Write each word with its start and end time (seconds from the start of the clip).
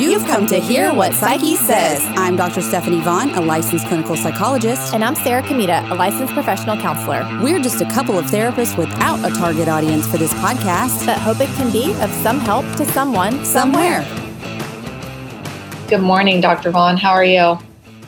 You've 0.00 0.24
come 0.24 0.46
to 0.46 0.58
hear 0.58 0.94
what 0.94 1.12
Psyche 1.12 1.56
says. 1.56 2.02
I'm 2.16 2.34
Dr. 2.34 2.62
Stephanie 2.62 3.02
Vaughn, 3.02 3.28
a 3.34 3.40
licensed 3.42 3.86
clinical 3.86 4.16
psychologist. 4.16 4.94
And 4.94 5.04
I'm 5.04 5.14
Sarah 5.14 5.42
Kamita, 5.42 5.90
a 5.90 5.94
licensed 5.94 6.32
professional 6.32 6.78
counselor. 6.78 7.28
We're 7.42 7.58
just 7.58 7.82
a 7.82 7.84
couple 7.84 8.18
of 8.18 8.24
therapists 8.24 8.78
without 8.78 9.18
a 9.30 9.34
target 9.36 9.68
audience 9.68 10.06
for 10.06 10.16
this 10.16 10.32
podcast, 10.32 11.04
but 11.04 11.18
hope 11.18 11.42
it 11.42 11.54
can 11.54 11.70
be 11.70 11.92
of 12.02 12.10
some 12.22 12.40
help 12.40 12.64
to 12.76 12.86
someone 12.86 13.44
somewhere. 13.44 14.02
Good 15.88 16.00
morning, 16.00 16.40
Dr. 16.40 16.70
Vaughn. 16.70 16.96
How 16.96 17.10
are 17.10 17.22
you? 17.22 17.58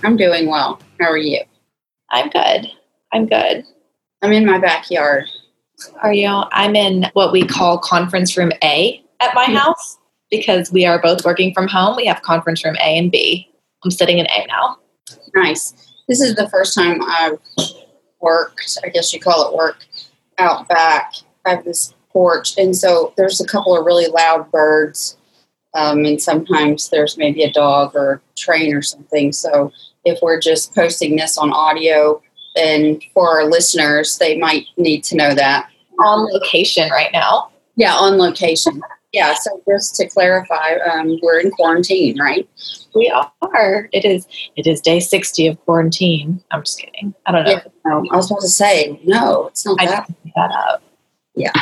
I'm 0.02 0.16
doing 0.16 0.48
well. 0.48 0.80
How 0.98 1.10
are 1.10 1.18
you? 1.18 1.42
I'm 2.08 2.30
good. 2.30 2.70
I'm 3.12 3.26
good. 3.26 3.66
I'm 4.22 4.32
in 4.32 4.46
my 4.46 4.56
backyard. 4.56 5.26
Are 6.02 6.14
you? 6.14 6.44
I'm 6.52 6.74
in 6.74 7.10
what 7.12 7.32
we 7.32 7.46
call 7.46 7.76
conference 7.76 8.34
room 8.38 8.50
A 8.64 9.04
at 9.20 9.34
my 9.34 9.44
house 9.44 9.98
because 10.32 10.72
we 10.72 10.84
are 10.86 11.00
both 11.00 11.24
working 11.24 11.52
from 11.54 11.68
home. 11.68 11.94
We 11.94 12.06
have 12.06 12.22
conference 12.22 12.64
room 12.64 12.74
A 12.76 12.98
and 12.98 13.12
B. 13.12 13.48
I'm 13.84 13.90
sitting 13.92 14.18
in 14.18 14.26
A 14.26 14.46
now. 14.48 14.78
Nice. 15.36 15.74
This 16.08 16.20
is 16.20 16.34
the 16.34 16.48
first 16.48 16.74
time 16.74 17.00
I've 17.02 17.38
worked, 18.20 18.78
I 18.82 18.88
guess 18.88 19.12
you 19.12 19.20
call 19.20 19.48
it 19.48 19.56
work, 19.56 19.84
out 20.38 20.66
back. 20.68 21.12
I 21.44 21.50
have 21.50 21.64
this 21.64 21.94
porch, 22.10 22.56
and 22.58 22.74
so 22.74 23.12
there's 23.16 23.40
a 23.40 23.46
couple 23.46 23.76
of 23.76 23.84
really 23.84 24.06
loud 24.06 24.50
birds, 24.50 25.16
um, 25.74 26.04
and 26.04 26.20
sometimes 26.20 26.90
there's 26.90 27.18
maybe 27.18 27.42
a 27.42 27.52
dog 27.52 27.94
or 27.94 28.22
train 28.36 28.74
or 28.74 28.82
something. 28.82 29.32
So 29.32 29.70
if 30.04 30.18
we're 30.22 30.40
just 30.40 30.74
posting 30.74 31.16
this 31.16 31.36
on 31.36 31.52
audio, 31.52 32.22
then 32.54 33.00
for 33.14 33.28
our 33.28 33.48
listeners, 33.48 34.18
they 34.18 34.38
might 34.38 34.66
need 34.76 35.04
to 35.04 35.16
know 35.16 35.34
that. 35.34 35.68
On 36.04 36.26
location 36.32 36.90
right 36.90 37.12
now. 37.12 37.50
Yeah, 37.76 37.94
on 37.94 38.18
location. 38.18 38.82
Yeah, 39.12 39.34
so 39.34 39.62
just 39.68 39.94
to 39.96 40.08
clarify, 40.08 40.76
um, 40.90 41.18
we're 41.22 41.38
in 41.38 41.50
quarantine, 41.50 42.18
right? 42.18 42.48
We 42.94 43.10
are. 43.10 43.88
It 43.92 44.06
is. 44.06 44.26
It 44.56 44.66
is 44.66 44.80
day 44.80 45.00
sixty 45.00 45.46
of 45.46 45.60
quarantine. 45.60 46.42
I'm 46.50 46.62
just 46.62 46.80
kidding. 46.80 47.14
I 47.26 47.32
don't 47.32 47.44
know. 47.44 47.50
Yeah, 47.50 47.62
no, 47.84 48.06
I 48.10 48.16
was 48.16 48.30
about 48.30 48.40
to 48.40 48.48
say 48.48 48.98
no. 49.04 49.48
It's 49.48 49.66
not 49.66 49.80
I 49.80 49.86
that. 49.86 50.10
that 50.34 50.50
up. 50.50 50.82
Yeah. 51.34 51.52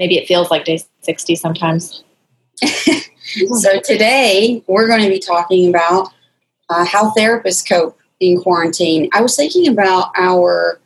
Maybe 0.00 0.16
it 0.16 0.26
feels 0.26 0.50
like 0.50 0.64
day 0.64 0.82
sixty 1.02 1.36
sometimes. 1.36 2.02
so 2.64 3.80
today 3.84 4.62
we're 4.66 4.88
going 4.88 5.02
to 5.02 5.08
be 5.08 5.20
talking 5.20 5.68
about 5.70 6.08
uh, 6.70 6.84
how 6.84 7.12
therapists 7.12 7.66
cope 7.68 7.96
in 8.18 8.40
quarantine. 8.40 9.08
I 9.12 9.20
was 9.20 9.36
thinking 9.36 9.68
about 9.68 10.10
our 10.16 10.80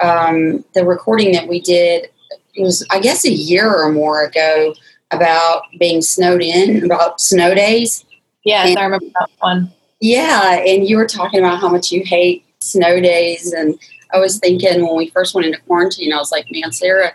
um, 0.00 0.64
the 0.74 0.84
recording 0.84 1.32
that 1.32 1.48
we 1.48 1.60
did. 1.60 2.10
It 2.54 2.62
was, 2.62 2.86
I 2.90 3.00
guess, 3.00 3.24
a 3.24 3.32
year 3.32 3.74
or 3.74 3.90
more 3.90 4.24
ago 4.24 4.74
about 5.12 5.64
being 5.78 6.02
snowed 6.02 6.42
in, 6.42 6.84
about 6.84 7.20
snow 7.20 7.54
days. 7.54 8.04
Yes, 8.44 8.70
and, 8.70 8.78
I 8.78 8.84
remember 8.84 9.06
that 9.18 9.30
one. 9.40 9.72
Yeah, 10.00 10.56
and 10.66 10.86
you 10.86 10.96
were 10.96 11.06
talking 11.06 11.40
about 11.40 11.60
how 11.60 11.68
much 11.68 11.92
you 11.92 12.02
hate 12.04 12.44
snow 12.60 13.00
days. 13.00 13.52
And 13.52 13.78
I 14.12 14.18
was 14.18 14.38
thinking 14.38 14.84
when 14.86 14.96
we 14.96 15.08
first 15.08 15.34
went 15.34 15.46
into 15.46 15.60
quarantine, 15.60 16.12
I 16.12 16.16
was 16.16 16.32
like, 16.32 16.46
man, 16.50 16.72
Sarah, 16.72 17.12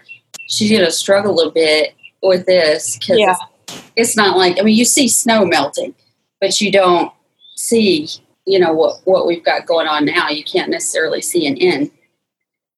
she's 0.48 0.72
going 0.72 0.86
to 0.86 0.92
struggle 0.92 1.40
a 1.42 1.52
bit 1.52 1.96
with 2.24 2.46
this 2.46 2.98
because 2.98 3.20
yeah. 3.20 3.36
it's, 3.68 3.82
it's 3.96 4.18
not 4.18 4.38
like, 4.38 4.60
I 4.60 4.64
mean, 4.64 4.78
you 4.78 4.86
see 4.86 5.08
snow 5.08 5.46
melting, 5.46 5.96
but 6.40 6.62
you 6.62 6.72
don't 6.72 7.12
see, 7.56 8.08
you 8.46 8.60
know, 8.60 8.74
what, 8.74 9.02
what 9.04 9.28
we've 9.28 9.44
got 9.44 9.66
going 9.66 9.88
on 9.88 10.06
now. 10.06 10.30
You 10.30 10.44
can't 10.44 10.70
necessarily 10.70 11.22
see 11.22 11.46
an 11.46 11.58
end. 11.58 11.92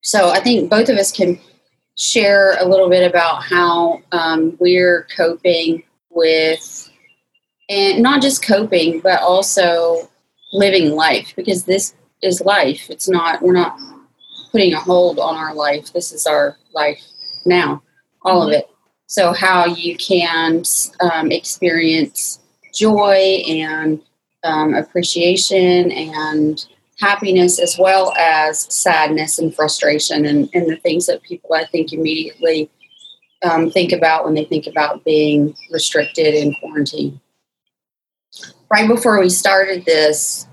So 0.02 0.30
I 0.30 0.40
think 0.40 0.70
both 0.70 0.90
of 0.90 0.97
us 0.97 1.12
can 1.12 1.40
share 2.00 2.55
a 2.59 2.66
little 2.66 2.89
bit 2.89 3.08
about 3.08 3.44
how 3.44 4.02
um, 4.11 4.58
we're 4.59 5.05
coping 5.16 5.83
with, 6.09 6.89
and 7.67 8.02
not 8.02 8.22
just 8.22 8.41
coping, 8.41 9.02
but 9.02 9.22
also 9.22 10.09
living 10.53 10.95
life 10.95 11.33
because 11.36 11.66
this 11.66 11.94
is 12.23 12.41
life. 12.41 12.89
It's 12.89 13.09
not, 13.09 13.41
we're 13.41 13.53
not 13.53 13.78
putting 14.52 14.74
a 14.74 14.79
hold 14.79 15.19
on 15.19 15.35
our 15.35 15.53
life. 15.53 15.91
This 15.94 16.12
is 16.12 16.25
our 16.25 16.57
life 16.74 17.01
now, 17.46 17.84
all 18.24 18.41
mm-hmm. 18.41 18.53
of 18.53 18.59
it. 18.59 18.69
So, 19.07 19.34
how 19.34 19.66
you 19.66 19.97
can 19.97 20.63
um, 21.01 21.31
experience 21.31 22.40
joy 22.74 23.44
and 23.47 24.00
um, 24.44 24.75
appreciation 24.75 25.91
and 25.91 26.66
happiness 27.00 27.60
as 27.60 27.78
well 27.78 28.14
as 28.18 28.62
sadness 28.74 29.40
and 29.40 29.56
frustration 29.56 30.26
and, 30.26 30.50
and 30.54 30.70
the 30.70 30.76
things 30.78 31.06
that 31.06 31.22
people 31.24 31.54
I 31.54 31.66
think 31.66 31.94
immediately 31.94 32.70
um, 33.44 33.72
think 33.72 33.94
about 33.94 34.26
when 34.26 34.34
they 34.34 34.44
think 34.44 34.68
about 34.68 35.06
being 35.06 35.56
restricted 35.72 36.34
in 36.34 36.54
quarantine. 36.56 37.20
Right 38.70 38.88
before 38.88 39.20
we 39.20 39.30
started 39.30 39.86
this, 39.86 40.46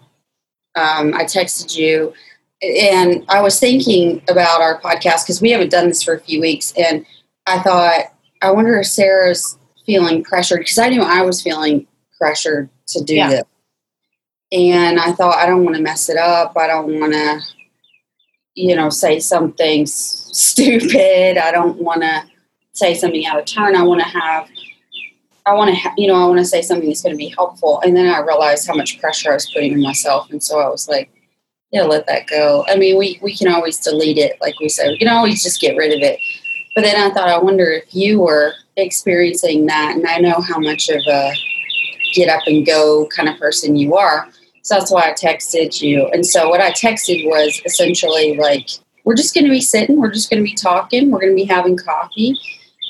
um, 0.77 1.15
I 1.15 1.25
texted 1.25 1.77
you 1.77 2.15
and 2.63 3.25
I 3.29 3.43
was 3.43 3.59
thinking 3.61 4.23
about 4.29 4.61
our 4.61 4.81
podcast 4.81 5.25
because 5.25 5.43
we 5.43 5.51
haven't 5.51 5.71
done 5.71 5.89
this 5.89 6.03
for 6.03 6.15
a 6.15 6.21
few 6.21 6.41
weeks. 6.41 6.73
And 6.77 7.05
I 7.47 7.59
thought, 7.61 8.13
I 8.41 8.51
wonder 8.51 8.79
if 8.79 8.87
Sarah's 8.87 9.59
feeling 9.85 10.25
pressured 10.25 10.61
because 10.61 10.79
I 10.79 10.89
knew 10.89 11.03
I 11.03 11.23
was 11.23 11.43
feeling 11.43 11.87
pressured 12.19 12.71
to 12.89 13.05
do 13.05 13.17
yeah. 13.17 13.29
this. 13.29 13.43
And 14.57 14.99
I 14.99 15.13
thought, 15.13 15.37
I 15.37 15.45
don't 15.45 15.65
want 15.65 15.77
to 15.77 15.83
mess 15.83 16.09
it 16.09 16.17
up. 16.17 16.57
I 16.57 16.67
don't 16.67 16.99
want 16.99 17.13
to, 17.13 17.41
you 18.55 18.75
know, 18.75 18.89
say 18.89 19.21
something 19.21 19.85
stupid. 19.85 21.37
I 21.37 21.53
don't 21.53 21.79
want 21.79 22.01
to 22.01 22.25
say 22.73 22.95
something 22.95 23.27
out 23.27 23.39
of 23.39 23.45
turn. 23.45 23.77
I 23.77 23.83
want 23.83 24.01
to 24.01 24.07
have, 24.07 24.49
I 25.45 25.53
want 25.53 25.69
to, 25.69 25.77
ha- 25.77 25.93
you 25.99 26.09
know, 26.09 26.15
I 26.15 26.27
want 26.27 26.39
to 26.39 26.45
say 26.47 26.63
something 26.63 26.89
that's 26.89 27.03
going 27.03 27.15
to 27.15 27.19
be 27.19 27.35
helpful. 27.37 27.81
And 27.81 27.95
then 27.95 28.07
I 28.07 28.21
realized 28.21 28.67
how 28.67 28.75
much 28.75 28.99
pressure 28.99 29.31
I 29.31 29.35
was 29.35 29.51
putting 29.53 29.75
on 29.75 29.83
myself. 29.83 30.31
And 30.31 30.43
so 30.43 30.59
I 30.59 30.71
was 30.71 30.89
like, 30.89 31.11
yeah, 31.71 31.83
let 31.83 32.07
that 32.07 32.27
go. 32.27 32.65
I 32.67 32.77
mean, 32.77 32.97
we, 32.97 33.19
we 33.23 33.37
can 33.37 33.49
always 33.49 33.79
delete 33.79 34.17
it, 34.17 34.41
like 34.41 34.59
we 34.59 34.71
said, 34.71 34.89
we 34.89 34.99
can 34.99 35.09
always 35.09 35.43
just 35.43 35.61
get 35.61 35.77
rid 35.77 35.93
of 35.93 36.01
it. 36.01 36.19
But 36.75 36.85
then 36.85 36.97
I 36.97 37.13
thought, 37.13 37.29
I 37.29 37.39
wonder 37.39 37.67
if 37.67 37.95
you 37.95 38.21
were 38.21 38.55
experiencing 38.77 39.67
that. 39.67 39.97
And 39.97 40.07
I 40.07 40.19
know 40.19 40.41
how 40.41 40.59
much 40.59 40.89
of 40.89 41.03
a 41.07 41.33
get 42.15 42.31
up 42.31 42.43
and 42.47 42.65
go 42.65 43.07
kind 43.09 43.29
of 43.29 43.39
person 43.39 43.77
you 43.77 43.97
are. 43.97 44.29
So 44.67 44.75
that's 44.75 44.91
why 44.91 45.09
I 45.09 45.13
texted 45.13 45.81
you. 45.81 46.09
And 46.09 46.27
so 46.27 46.49
what 46.49 46.61
I 46.61 46.73
texted 46.73 47.25
was 47.25 47.63
essentially 47.65 48.37
like, 48.37 48.69
we're 49.05 49.15
just 49.15 49.33
going 49.33 49.45
to 49.45 49.51
be 49.51 49.61
sitting, 49.61 50.01
we're 50.01 50.11
just 50.11 50.29
going 50.29 50.43
to 50.43 50.45
be 50.45 50.57
talking, 50.57 51.13
we're 51.13 51.21
going 51.21 51.31
to 51.31 51.37
be 51.37 51.45
having 51.45 51.77
coffee. 51.77 52.37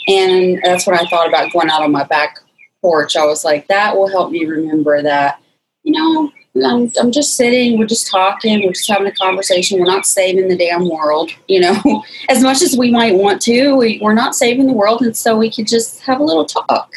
And 0.09 0.59
that's 0.64 0.87
when 0.87 0.98
I 0.98 1.04
thought 1.04 1.28
about 1.28 1.53
going 1.53 1.69
out 1.69 1.82
on 1.82 1.92
my 1.92 2.04
back 2.04 2.38
porch. 2.81 3.14
I 3.14 3.26
was 3.26 3.44
like, 3.44 3.69
that 3.69 3.94
will 3.94 4.09
help 4.09 4.31
me 4.31 4.47
remember 4.47 5.03
that, 5.03 5.38
you 5.82 5.92
know, 5.92 6.32
I'm, 6.64 6.91
I'm 6.98 7.12
just 7.12 7.34
sitting, 7.34 7.78
we're 7.78 7.84
just 7.84 8.10
talking, 8.10 8.64
we're 8.64 8.72
just 8.72 8.88
having 8.88 9.08
a 9.08 9.12
conversation. 9.12 9.78
We're 9.78 9.84
not 9.84 10.06
saving 10.06 10.48
the 10.48 10.56
damn 10.56 10.88
world, 10.88 11.31
you 11.47 11.60
know, 11.60 12.03
as 12.31 12.43
much 12.43 12.62
as 12.62 12.75
we 12.75 12.91
might 12.91 13.16
want 13.16 13.43
to. 13.43 13.76
We, 13.76 14.00
we're 14.00 14.14
not 14.14 14.34
saving 14.34 14.66
the 14.66 14.72
world. 14.72 15.03
And 15.03 15.14
so 15.14 15.37
we 15.37 15.53
could 15.53 15.66
just 15.66 16.00
have 16.00 16.20
a 16.20 16.25
little 16.25 16.47
talk. 16.47 16.91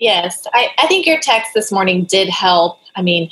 Yes. 0.00 0.44
I, 0.54 0.70
I 0.76 0.88
think 0.88 1.06
your 1.06 1.20
text 1.20 1.52
this 1.54 1.70
morning 1.70 2.02
did 2.02 2.28
help. 2.28 2.80
I 2.96 3.02
mean, 3.02 3.30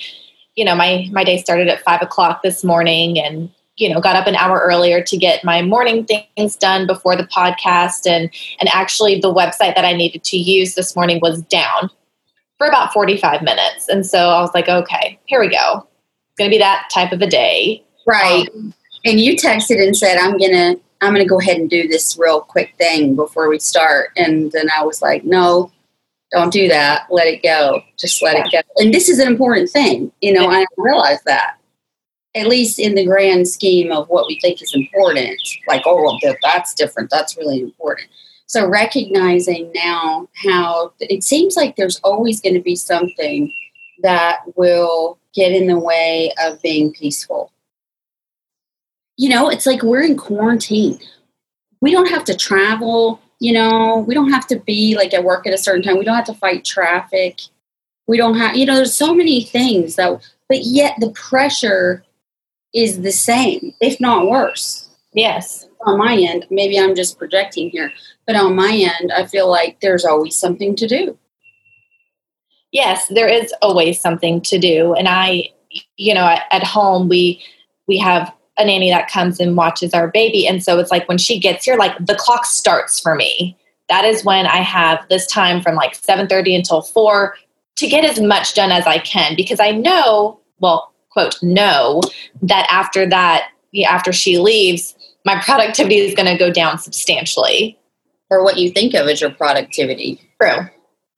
you 0.57 0.65
know, 0.65 0.75
my 0.75 1.09
my 1.13 1.23
day 1.23 1.39
started 1.39 1.69
at 1.69 1.83
five 1.83 2.03
o'clock 2.03 2.43
this 2.43 2.65
morning, 2.65 3.19
and 3.19 3.51
you 3.77 3.93
know, 3.93 4.01
got 4.01 4.17
up 4.17 4.27
an 4.27 4.35
hour 4.35 4.59
earlier 4.59 5.03
to 5.03 5.17
get 5.17 5.45
my 5.45 5.61
morning 5.63 6.05
things 6.05 6.57
done 6.57 6.87
before 6.87 7.15
the 7.15 7.27
podcast, 7.27 8.11
and 8.11 8.31
and 8.59 8.69
actually 8.73 9.21
the 9.21 9.33
website 9.33 9.75
that 9.75 9.85
I 9.85 9.93
needed 9.93 10.25
to 10.25 10.37
use 10.37 10.75
this 10.75 10.97
morning 10.97 11.21
was 11.21 11.43
down 11.43 11.91
for 12.59 12.67
about 12.67 12.93
forty 12.93 13.17
five 13.17 13.43
minutes, 13.43 13.89
and 13.89 14.05
so 14.05 14.31
I 14.31 14.41
was 14.41 14.51
like, 14.55 14.69
okay, 14.69 15.19
here 15.27 15.41
we 15.41 15.49
go. 15.49 15.87
It's 16.31 16.39
gonna 16.39 16.51
be 16.51 16.59
that 16.59 16.89
type 16.93 17.13
of 17.13 17.21
a 17.21 17.27
day, 17.27 17.85
right? 18.07 18.49
Um, 18.55 18.75
and 19.05 19.21
you 19.21 19.37
texted 19.37 19.81
and 19.81 19.97
said, 19.97 20.17
I'm 20.17 20.39
gonna 20.39 20.77
I'm 21.03 21.13
gonna 21.13 21.27
go 21.27 21.39
ahead 21.39 21.59
and 21.59 21.69
do 21.69 21.87
this 21.87 22.17
real 22.19 22.41
quick 22.41 22.75
thing 22.79 23.15
before 23.15 23.49
we 23.51 23.59
start, 23.59 24.09
and 24.17 24.51
then 24.53 24.69
I 24.77 24.85
was 24.85 25.03
like, 25.03 25.23
no, 25.25 25.71
don't 26.37 26.53
do 26.53 26.69
that. 26.69 27.07
Let 27.11 27.27
it 27.27 27.43
go. 27.43 27.83
Just 27.99 28.23
let 28.23 28.37
it 28.37 28.53
go. 28.53 28.61
And 28.77 28.93
this 28.93 29.09
is 29.09 29.19
an 29.19 29.27
important 29.27 29.71
thing. 29.71 30.13
You 30.21 30.33
know, 30.35 30.49
I 30.49 30.65
realize 30.77 31.23
that. 31.23 31.57
At 32.35 32.49
least 32.49 32.79
in 32.79 32.95
the 32.95 33.07
grand 33.07 33.49
scheme 33.49 33.91
of 33.91 34.11
what 34.11 34.27
we 34.27 34.39
think 34.41 34.61
is 34.61 34.75
important. 34.75 35.41
Like, 35.67 35.85
oh, 35.87 36.03
well, 36.03 36.37
that's 36.43 36.75
different. 36.75 37.09
That's 37.09 37.35
really 37.39 37.63
important. 37.63 38.09
So 38.45 38.69
recognizing 38.69 39.73
now 39.75 40.29
how 40.45 40.93
it 41.01 41.25
seems 41.25 41.57
like 41.57 41.77
there's 41.77 41.99
always 42.05 42.43
going 42.43 42.55
to 42.55 42.61
be 42.61 42.77
something 42.77 43.51
that 44.03 44.41
will 44.55 45.19
get 45.35 45.53
in 45.53 45.67
the 45.67 45.79
way 45.79 46.31
of 46.45 46.61
being 46.61 46.93
peaceful. 46.93 47.53
You 49.17 49.31
know, 49.31 49.49
it's 49.49 49.65
like 49.65 49.83
we're 49.83 50.03
in 50.03 50.19
quarantine. 50.19 50.99
We 51.81 51.91
don't 51.91 52.11
have 52.11 52.25
to 52.25 52.37
travel 52.37 53.21
you 53.39 53.53
know, 53.53 54.05
we 54.07 54.15
don't 54.15 54.33
have 54.33 54.47
to 54.49 54.59
be 54.61 54.97
like 54.97 55.13
at 55.15 55.25
work 55.25 55.47
at 55.47 55.55
a 55.55 55.59
certain 55.59 55.83
time. 55.83 55.99
We 55.99 56.05
don't 56.05 56.17
have 56.17 56.27
to 56.27 56.35
fight 56.35 56.65
traffic. 56.65 57.41
We 58.07 58.17
don't 58.17 58.37
have, 58.37 58.57
you 58.57 58.67
know, 58.67 58.77
there's 58.77 58.95
so 58.97 59.15
many 59.15 59.43
things 59.43 59.97
that, 59.97 60.21
but 60.49 60.65
yet 60.65 60.95
the 61.01 61.11
pressure 61.11 62.05
is 62.75 63.03
the 63.03 63.13
same, 63.13 63.75
if 63.81 64.01
not 64.01 64.29
worse. 64.29 64.89
Yes. 65.13 65.67
On 65.87 65.99
my 65.99 66.17
end, 66.17 66.47
maybe 66.51 66.79
I'm 66.79 66.95
just 66.95 67.19
projecting 67.19 67.71
here, 67.71 67.93
but 68.27 68.37
on 68.37 68.55
my 68.55 68.73
end, 68.73 69.13
I 69.13 69.27
feel 69.27 69.49
like 69.49 69.81
there's 69.81 70.05
always 70.05 70.37
something 70.37 70.77
to 70.77 70.87
do. 70.87 71.19
yes, 72.73 73.09
there 73.09 73.29
is 73.29 73.55
always 73.63 74.01
something 74.01 74.41
to 74.43 74.59
do. 74.59 74.95
And 74.95 75.09
I, 75.09 75.51
you 75.97 76.15
know, 76.15 76.27
at, 76.27 76.45
at 76.51 76.63
home, 76.63 77.09
we, 77.09 77.43
we 77.89 77.99
have 77.99 78.33
a 78.59 78.65
nanny 78.65 78.91
that 78.91 79.11
comes 79.11 79.39
and 79.41 79.57
watches 79.57 79.93
our 79.93 80.09
baby. 80.09 80.47
And 80.47 80.63
so 80.63 80.79
it's 80.79 80.91
like 80.91 81.09
when 81.09 81.19
she 81.19 81.39
gets 81.39 81.65
here, 81.65 81.77
like 81.77 81.97
the 81.99 82.15
clock 82.15 82.47
starts 82.47 82.99
for 82.99 83.15
me. 83.15 83.57
That 83.89 84.05
is 84.05 84.25
when 84.25 84.47
I 84.47 84.57
have 84.57 85.05
this 85.09 85.27
time 85.27 85.63
from 85.63 85.75
like 85.75 85.95
7:30 85.95 86.57
until 86.57 86.83
4 86.83 87.35
to 87.77 87.87
get 87.87 88.05
as 88.05 88.21
much 88.21 88.55
done 88.55 88.73
as 88.73 88.87
I 88.87 88.99
can 88.99 89.37
because 89.37 89.61
I 89.61 89.71
know, 89.71 90.41
well, 90.59 90.93
quote, 91.11 91.41
know 91.43 92.03
that 92.43 92.67
after 92.71 93.07
that, 93.09 93.49
after 93.87 94.13
she 94.13 94.39
leaves, 94.39 94.95
my 95.25 95.41
productivity 95.41 95.99
is 95.99 96.15
going 96.15 96.27
to 96.27 96.39
go 96.39 96.51
down 96.51 96.79
substantially. 96.79 97.79
Or 98.29 98.43
what 98.43 98.59
you 98.59 98.71
think 98.71 98.95
of 98.95 99.07
as 99.07 99.21
your 99.21 99.31
productivity. 99.31 100.21
True. 100.41 100.69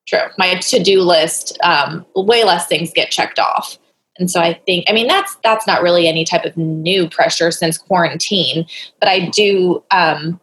True. 0.06 0.26
My 0.36 0.56
to-do 0.56 1.00
list, 1.00 1.58
um, 1.62 2.04
way 2.14 2.44
less 2.44 2.66
things 2.66 2.92
get 2.92 3.10
checked 3.10 3.38
off. 3.38 3.78
And 4.18 4.30
so 4.30 4.40
I 4.40 4.54
think, 4.66 4.84
I 4.88 4.92
mean, 4.92 5.06
that's 5.06 5.36
that's 5.44 5.66
not 5.66 5.82
really 5.82 6.08
any 6.08 6.24
type 6.24 6.44
of 6.44 6.56
new 6.56 7.08
pressure 7.08 7.50
since 7.50 7.78
quarantine, 7.78 8.66
but 9.00 9.08
I 9.08 9.28
do, 9.28 9.82
um, 9.90 10.40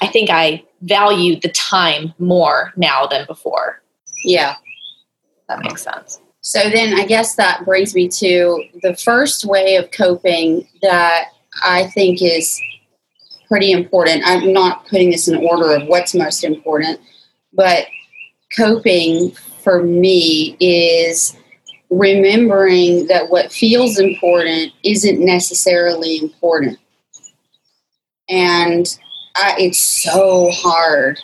I 0.00 0.06
think 0.06 0.30
I 0.30 0.64
value 0.82 1.40
the 1.40 1.48
time 1.50 2.14
more 2.18 2.72
now 2.76 3.06
than 3.06 3.26
before. 3.26 3.82
Yeah, 4.24 4.54
that 5.48 5.60
makes 5.60 5.82
sense. 5.82 6.20
So 6.40 6.60
then, 6.70 6.94
I 6.94 7.04
guess 7.04 7.34
that 7.34 7.64
brings 7.64 7.94
me 7.94 8.08
to 8.08 8.64
the 8.82 8.94
first 8.94 9.44
way 9.44 9.76
of 9.76 9.90
coping 9.90 10.66
that 10.82 11.30
I 11.62 11.88
think 11.88 12.22
is 12.22 12.60
pretty 13.48 13.72
important. 13.72 14.22
I'm 14.24 14.52
not 14.52 14.86
putting 14.86 15.10
this 15.10 15.26
in 15.26 15.36
order 15.36 15.74
of 15.74 15.88
what's 15.88 16.14
most 16.14 16.44
important, 16.44 17.00
but 17.52 17.86
coping 18.56 19.32
for 19.32 19.82
me 19.82 20.56
is 20.60 21.36
remembering 21.90 23.06
that 23.06 23.30
what 23.30 23.52
feels 23.52 23.98
important 23.98 24.72
isn't 24.84 25.24
necessarily 25.24 26.18
important. 26.18 26.78
And 28.28 28.86
I, 29.36 29.54
it's 29.58 29.80
so 29.80 30.50
hard 30.50 31.18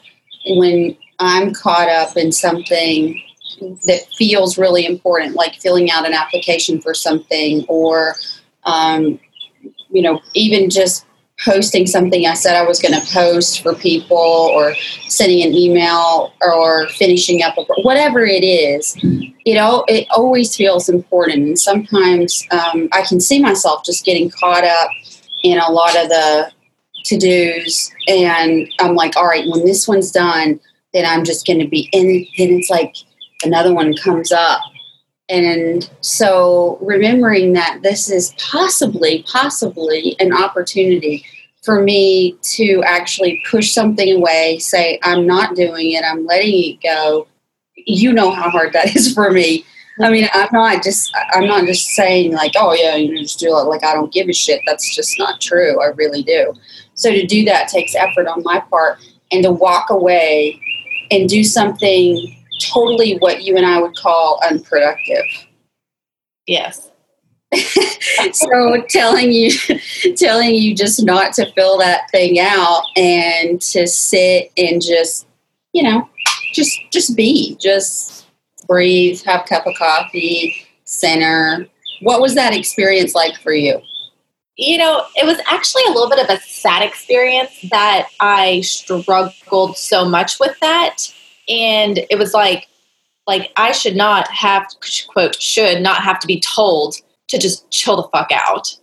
when 0.46 0.96
I'm 1.18 1.52
caught 1.52 1.88
up 1.88 2.16
in 2.16 2.32
something 2.32 3.22
that 3.60 4.00
feels 4.16 4.58
really 4.58 4.86
important, 4.86 5.36
like 5.36 5.54
filling 5.56 5.90
out 5.90 6.06
an 6.06 6.14
application 6.14 6.80
for 6.80 6.94
something, 6.94 7.64
or 7.68 8.14
um, 8.64 9.20
you 9.90 10.02
know, 10.02 10.20
even 10.34 10.70
just 10.70 11.06
posting 11.44 11.86
something 11.86 12.26
I 12.26 12.34
said 12.34 12.56
I 12.56 12.64
was 12.64 12.80
going 12.80 12.98
to 12.98 13.12
post 13.12 13.62
for 13.62 13.74
people, 13.74 14.16
or 14.16 14.74
sending 15.08 15.42
an 15.42 15.54
email, 15.54 16.32
or 16.40 16.88
finishing 16.88 17.42
up 17.42 17.56
a, 17.58 17.64
whatever 17.82 18.24
it 18.24 18.44
is. 18.44 18.96
You 19.02 19.54
know, 19.54 19.84
it 19.88 20.06
always 20.10 20.56
feels 20.56 20.88
important, 20.88 21.46
and 21.46 21.58
sometimes 21.58 22.46
um, 22.50 22.88
I 22.92 23.02
can 23.02 23.20
see 23.20 23.40
myself 23.40 23.84
just 23.84 24.04
getting 24.04 24.30
caught 24.30 24.64
up 24.64 24.90
in 25.42 25.58
a 25.58 25.70
lot 25.70 25.96
of 25.96 26.08
the 26.08 26.50
to 27.04 27.18
dos, 27.18 27.92
and 28.08 28.66
I'm 28.80 28.94
like, 28.94 29.16
all 29.16 29.26
right, 29.26 29.46
when 29.48 29.66
this 29.66 29.86
one's 29.86 30.10
done, 30.10 30.58
then 30.94 31.04
I'm 31.04 31.24
just 31.24 31.46
going 31.46 31.58
to 31.58 31.68
be 31.68 31.90
in. 31.92 32.26
Then 32.38 32.58
it's 32.58 32.70
like 32.70 32.96
another 33.44 33.74
one 33.74 33.94
comes 33.94 34.32
up. 34.32 34.60
And 35.30 35.88
so 36.00 36.78
remembering 36.82 37.54
that 37.54 37.80
this 37.82 38.10
is 38.10 38.34
possibly, 38.38 39.24
possibly 39.26 40.16
an 40.20 40.34
opportunity 40.34 41.24
for 41.64 41.82
me 41.82 42.36
to 42.42 42.82
actually 42.84 43.42
push 43.50 43.72
something 43.72 44.16
away, 44.16 44.58
say, 44.58 44.98
I'm 45.02 45.26
not 45.26 45.56
doing 45.56 45.92
it, 45.92 46.04
I'm 46.04 46.26
letting 46.26 46.72
it 46.72 46.82
go. 46.82 47.26
You 47.74 48.12
know 48.12 48.30
how 48.30 48.50
hard 48.50 48.72
that 48.74 48.94
is 48.96 49.12
for 49.12 49.30
me. 49.30 49.64
I 50.00 50.10
mean, 50.10 50.28
I'm 50.32 50.48
not 50.52 50.82
just 50.82 51.14
I'm 51.32 51.46
not 51.46 51.66
just 51.66 51.86
saying 51.90 52.32
like, 52.32 52.52
oh 52.56 52.74
yeah, 52.74 52.96
you 52.96 53.16
just 53.16 53.38
do 53.38 53.46
it 53.46 53.62
like 53.62 53.84
I 53.84 53.94
don't 53.94 54.12
give 54.12 54.28
a 54.28 54.32
shit. 54.32 54.60
That's 54.66 54.94
just 54.94 55.18
not 55.18 55.40
true. 55.40 55.80
I 55.80 55.86
really 55.88 56.22
do. 56.22 56.52
So 56.94 57.10
to 57.10 57.24
do 57.24 57.44
that 57.44 57.68
takes 57.68 57.94
effort 57.94 58.26
on 58.26 58.42
my 58.42 58.58
part 58.58 58.98
and 59.30 59.44
to 59.44 59.52
walk 59.52 59.90
away 59.90 60.60
and 61.12 61.28
do 61.28 61.44
something 61.44 62.36
totally 62.60 63.18
what 63.18 63.44
you 63.44 63.56
and 63.56 63.64
I 63.64 63.80
would 63.80 63.96
call 63.96 64.40
unproductive. 64.48 65.24
Yes. 66.46 66.90
so 68.32 68.82
telling 68.88 69.32
you 69.32 69.50
telling 70.16 70.54
you 70.54 70.74
just 70.74 71.02
not 71.04 71.32
to 71.34 71.50
fill 71.52 71.78
that 71.78 72.10
thing 72.10 72.38
out 72.38 72.82
and 72.96 73.60
to 73.60 73.86
sit 73.86 74.50
and 74.56 74.82
just 74.82 75.26
you 75.72 75.82
know 75.82 76.08
just 76.52 76.78
just 76.90 77.16
be 77.16 77.56
just 77.60 78.26
breathe 78.66 79.20
have 79.22 79.42
a 79.42 79.44
cup 79.44 79.66
of 79.66 79.74
coffee 79.76 80.56
center. 80.84 81.66
What 82.00 82.20
was 82.20 82.34
that 82.34 82.54
experience 82.54 83.14
like 83.14 83.36
for 83.38 83.52
you? 83.52 83.80
You 84.56 84.78
know 84.78 85.04
it 85.16 85.26
was 85.26 85.38
actually 85.46 85.82
a 85.88 85.90
little 85.90 86.08
bit 86.08 86.18
of 86.18 86.30
a 86.30 86.40
sad 86.40 86.82
experience 86.82 87.50
that 87.70 88.08
i 88.20 88.60
struggled 88.60 89.76
so 89.76 90.04
much 90.04 90.38
with 90.38 90.58
that. 90.60 90.96
And 91.48 92.00
it 92.08 92.18
was 92.18 92.32
like 92.32 92.68
like 93.26 93.50
i 93.56 93.72
should 93.72 93.96
not 93.96 94.30
have 94.30 94.66
quote 95.08 95.40
should 95.40 95.82
not 95.82 96.02
have 96.02 96.20
to 96.20 96.26
be 96.26 96.40
told 96.40 96.96
to 97.28 97.38
just 97.38 97.70
chill 97.70 97.96
the 97.96 98.08
fuck 98.08 98.30
out. 98.32 98.76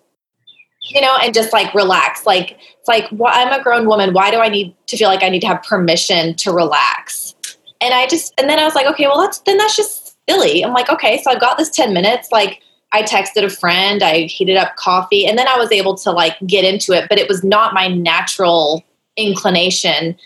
You 0.83 0.99
know 0.99 1.15
and 1.21 1.33
just 1.33 1.53
like 1.53 1.73
relax. 1.73 2.25
Like 2.25 2.57
it's 2.79 2.87
like 2.87 3.05
well, 3.11 3.31
i'm 3.33 3.57
a 3.57 3.63
grown 3.63 3.87
woman. 3.87 4.13
Why 4.13 4.31
do 4.31 4.39
i 4.39 4.49
need 4.49 4.75
to 4.87 4.97
feel 4.97 5.09
like 5.09 5.23
i 5.23 5.29
need 5.29 5.41
to 5.41 5.47
have 5.47 5.61
permission 5.63 6.35
to 6.37 6.51
relax? 6.51 7.35
And 7.81 7.93
i 7.93 8.07
just 8.07 8.33
and 8.39 8.49
then 8.49 8.59
i 8.59 8.65
was 8.65 8.75
like 8.75 8.87
okay 8.87 9.05
well 9.05 9.19
that's 9.21 9.39
then 9.39 9.57
that's 9.57 9.75
just 9.75 10.17
silly. 10.27 10.63
I'm 10.63 10.73
like 10.73 10.89
okay 10.89 11.21
so 11.21 11.31
i've 11.31 11.39
got 11.39 11.57
this 11.57 11.69
10 11.69 11.93
minutes. 11.93 12.31
Like 12.31 12.61
i 12.93 13.03
texted 13.03 13.43
a 13.43 13.49
friend. 13.49 14.01
I 14.01 14.21
heated 14.21 14.57
up 14.57 14.75
coffee. 14.75 15.25
And 15.25 15.37
then 15.37 15.47
i 15.47 15.55
was 15.55 15.71
able 15.71 15.95
to 15.97 16.11
like 16.11 16.35
get 16.47 16.65
into 16.65 16.93
it. 16.93 17.07
But 17.09 17.19
it 17.19 17.27
was 17.27 17.43
not 17.43 17.75
my 17.75 17.87
natural 17.87 18.83
inclination 19.17 20.17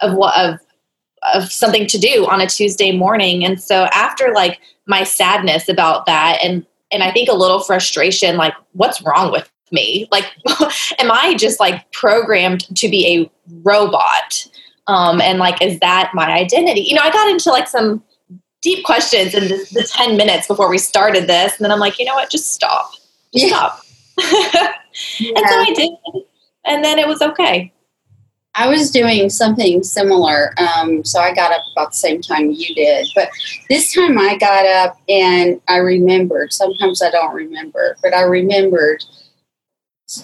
of 0.00 0.14
what 0.14 0.36
of 0.38 0.60
of 1.34 1.50
something 1.50 1.86
to 1.86 1.98
do 1.98 2.26
on 2.26 2.40
a 2.40 2.46
Tuesday 2.46 2.92
morning. 2.92 3.44
And 3.44 3.62
so 3.62 3.84
after 3.92 4.32
like 4.34 4.60
my 4.86 5.04
sadness 5.04 5.68
about 5.68 6.06
that 6.06 6.38
and 6.42 6.66
and 6.92 7.02
I 7.02 7.10
think 7.10 7.28
a 7.28 7.34
little 7.34 7.60
frustration 7.60 8.36
like 8.36 8.54
what's 8.72 9.02
wrong 9.02 9.32
with 9.32 9.50
me? 9.70 10.08
Like 10.10 10.24
am 10.98 11.10
I 11.10 11.34
just 11.38 11.60
like 11.60 11.90
programmed 11.92 12.74
to 12.76 12.88
be 12.88 13.06
a 13.16 13.30
robot? 13.62 14.46
Um 14.86 15.20
and 15.20 15.38
like 15.38 15.60
is 15.62 15.78
that 15.80 16.10
my 16.14 16.30
identity? 16.30 16.82
You 16.82 16.94
know, 16.94 17.02
I 17.02 17.10
got 17.10 17.28
into 17.28 17.50
like 17.50 17.68
some 17.68 18.02
deep 18.62 18.84
questions 18.84 19.34
in 19.34 19.44
the, 19.44 19.56
the 19.72 19.88
10 19.90 20.16
minutes 20.16 20.46
before 20.46 20.70
we 20.70 20.78
started 20.78 21.26
this 21.26 21.56
and 21.56 21.64
then 21.64 21.72
I'm 21.72 21.80
like, 21.80 21.98
"You 21.98 22.04
know 22.04 22.14
what? 22.14 22.30
Just 22.30 22.54
stop." 22.54 22.92
Yeah. 23.32 23.48
Stop. 23.48 23.82
yeah. 24.18 24.72
And 25.34 25.48
so 25.48 25.54
I 25.58 25.72
did. 25.74 25.90
And 26.66 26.84
then 26.84 26.98
it 26.98 27.08
was 27.08 27.22
okay. 27.22 27.72
I 28.54 28.68
was 28.68 28.90
doing 28.90 29.30
something 29.30 29.82
similar. 29.82 30.54
Um, 30.60 31.04
so 31.04 31.20
I 31.20 31.34
got 31.34 31.52
up 31.52 31.62
about 31.72 31.92
the 31.92 31.96
same 31.96 32.20
time 32.20 32.50
you 32.50 32.74
did. 32.74 33.08
But 33.14 33.30
this 33.70 33.94
time 33.94 34.18
I 34.18 34.36
got 34.36 34.66
up 34.66 35.00
and 35.08 35.60
I 35.68 35.78
remembered. 35.78 36.52
Sometimes 36.52 37.00
I 37.02 37.10
don't 37.10 37.34
remember, 37.34 37.96
but 38.02 38.12
I 38.12 38.22
remembered, 38.22 39.04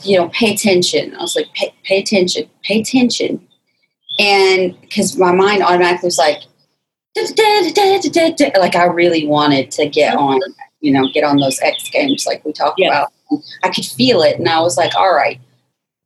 you 0.03 0.19
know, 0.19 0.29
pay 0.29 0.53
attention. 0.53 1.15
I 1.17 1.23
was 1.23 1.37
like, 1.37 1.47
pay, 1.55 1.75
pay 1.85 2.01
attention, 2.01 2.51
pay 2.65 2.81
attention. 2.81 3.47
And 4.19 4.79
because 4.83 5.17
my 5.17 5.33
mind 5.33 5.63
automatically 5.63 6.09
was 6.09 6.19
like, 6.19 6.43
like 7.17 8.77
I 8.77 8.85
really 8.85 9.27
wanted 9.27 9.71
to 9.73 9.89
get 9.89 10.17
on, 10.17 10.39
you 10.81 10.93
know, 10.93 11.09
get 11.15 11.25
on 11.25 11.39
those 11.39 11.59
X 11.61 11.89
games 11.89 12.27
like 12.27 12.45
we 12.45 12.53
talked 12.53 12.79
yeah. 12.79 12.89
about. 12.89 13.13
I 13.63 13.71
could 13.71 13.87
feel 13.87 14.23
it. 14.23 14.39
And 14.39 14.49
I 14.49 14.61
was 14.61 14.77
like, 14.77 14.95
all 14.95 15.15
right, 15.15 15.41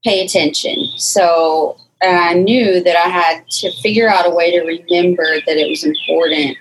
pay 0.04 0.24
attention. 0.24 0.86
So 0.96 1.76
and 2.02 2.16
I 2.16 2.34
knew 2.34 2.82
that 2.82 2.96
I 2.96 3.08
had 3.08 3.48
to 3.48 3.70
figure 3.80 4.08
out 4.08 4.26
a 4.26 4.30
way 4.30 4.50
to 4.50 4.60
remember 4.60 5.24
that 5.46 5.56
it 5.56 5.68
was 5.70 5.84
important 5.84 6.56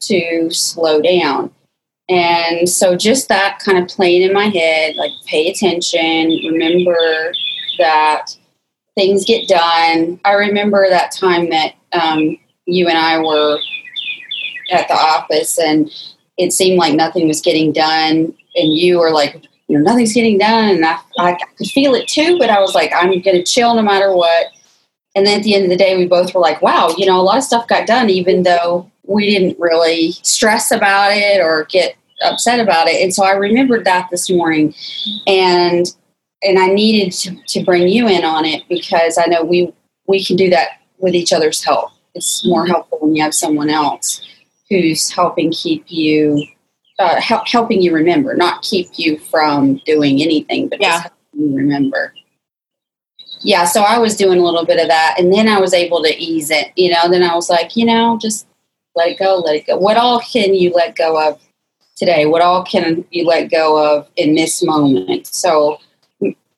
to 0.00 0.50
slow 0.50 1.02
down. 1.02 1.52
And 2.08 2.68
so 2.68 2.96
just 2.96 3.28
that 3.28 3.60
kind 3.64 3.78
of 3.78 3.88
playing 3.88 4.22
in 4.22 4.32
my 4.32 4.46
head, 4.46 4.96
like 4.96 5.12
pay 5.26 5.48
attention, 5.50 6.30
remember 6.50 7.32
that 7.78 8.36
things 8.96 9.24
get 9.24 9.48
done. 9.48 10.18
I 10.24 10.32
remember 10.32 10.88
that 10.88 11.12
time 11.12 11.50
that 11.50 11.74
um, 11.92 12.36
you 12.66 12.88
and 12.88 12.98
I 12.98 13.18
were 13.18 13.58
at 14.72 14.88
the 14.88 14.94
office 14.94 15.58
and 15.58 15.90
it 16.38 16.52
seemed 16.52 16.78
like 16.78 16.94
nothing 16.94 17.28
was 17.28 17.40
getting 17.40 17.72
done. 17.72 18.34
And 18.56 18.74
you 18.74 18.98
were 18.98 19.10
like, 19.10 19.44
you 19.68 19.78
know, 19.78 19.84
nothing's 19.84 20.14
getting 20.14 20.38
done. 20.38 20.76
And 20.76 20.84
I, 20.84 20.98
I 21.18 21.38
could 21.56 21.68
feel 21.68 21.94
it 21.94 22.08
too, 22.08 22.38
but 22.38 22.50
I 22.50 22.60
was 22.60 22.74
like, 22.74 22.92
I'm 22.94 23.10
going 23.10 23.22
to 23.22 23.44
chill 23.44 23.74
no 23.74 23.82
matter 23.82 24.12
what 24.14 24.46
and 25.14 25.26
then 25.26 25.38
at 25.38 25.42
the 25.42 25.54
end 25.54 25.64
of 25.64 25.70
the 25.70 25.76
day, 25.76 25.96
we 25.96 26.06
both 26.06 26.34
were 26.34 26.40
like, 26.40 26.62
wow, 26.62 26.94
you 26.96 27.06
know, 27.06 27.20
a 27.20 27.22
lot 27.22 27.38
of 27.38 27.44
stuff 27.44 27.66
got 27.66 27.86
done, 27.86 28.10
even 28.10 28.42
though 28.44 28.90
we 29.04 29.28
didn't 29.28 29.58
really 29.58 30.12
stress 30.22 30.70
about 30.70 31.12
it 31.12 31.40
or 31.40 31.64
get 31.64 31.96
upset 32.22 32.60
about 32.60 32.86
it. 32.86 33.02
And 33.02 33.12
so 33.12 33.24
I 33.24 33.32
remembered 33.32 33.84
that 33.84 34.08
this 34.10 34.30
morning 34.30 34.74
and 35.26 35.86
and 36.42 36.58
I 36.58 36.68
needed 36.68 37.12
to, 37.18 37.36
to 37.48 37.64
bring 37.64 37.88
you 37.88 38.08
in 38.08 38.24
on 38.24 38.46
it 38.46 38.62
because 38.68 39.18
I 39.18 39.26
know 39.26 39.42
we 39.42 39.72
we 40.06 40.24
can 40.24 40.36
do 40.36 40.48
that 40.50 40.68
with 40.98 41.14
each 41.14 41.32
other's 41.32 41.62
help. 41.64 41.90
It's 42.14 42.46
more 42.46 42.66
helpful 42.66 42.98
when 43.00 43.14
you 43.14 43.22
have 43.22 43.34
someone 43.34 43.70
else 43.70 44.20
who's 44.68 45.10
helping 45.10 45.50
keep 45.52 45.84
you 45.88 46.44
uh, 46.98 47.20
help, 47.20 47.48
helping 47.48 47.80
you 47.82 47.94
remember, 47.94 48.34
not 48.34 48.62
keep 48.62 48.88
you 48.96 49.18
from 49.18 49.80
doing 49.86 50.20
anything, 50.22 50.68
but 50.68 50.80
Yeah. 50.80 50.88
just 50.90 51.02
helping 51.32 51.50
you 51.50 51.56
remember. 51.56 52.14
Yeah, 53.42 53.64
so 53.64 53.82
I 53.82 53.98
was 53.98 54.16
doing 54.16 54.38
a 54.38 54.44
little 54.44 54.66
bit 54.66 54.80
of 54.80 54.88
that, 54.88 55.16
and 55.18 55.32
then 55.32 55.48
I 55.48 55.58
was 55.58 55.72
able 55.72 56.02
to 56.02 56.14
ease 56.16 56.50
it. 56.50 56.72
You 56.76 56.92
know, 56.92 57.08
then 57.10 57.22
I 57.22 57.34
was 57.34 57.48
like, 57.48 57.74
you 57.74 57.86
know, 57.86 58.18
just 58.20 58.46
let 58.94 59.08
it 59.08 59.18
go, 59.18 59.36
let 59.36 59.56
it 59.56 59.66
go. 59.66 59.78
What 59.78 59.96
all 59.96 60.20
can 60.20 60.54
you 60.54 60.70
let 60.72 60.94
go 60.94 61.28
of 61.28 61.40
today? 61.96 62.26
What 62.26 62.42
all 62.42 62.64
can 62.64 63.04
you 63.10 63.26
let 63.26 63.50
go 63.50 63.82
of 63.82 64.08
in 64.16 64.34
this 64.34 64.62
moment? 64.62 65.26
So, 65.26 65.78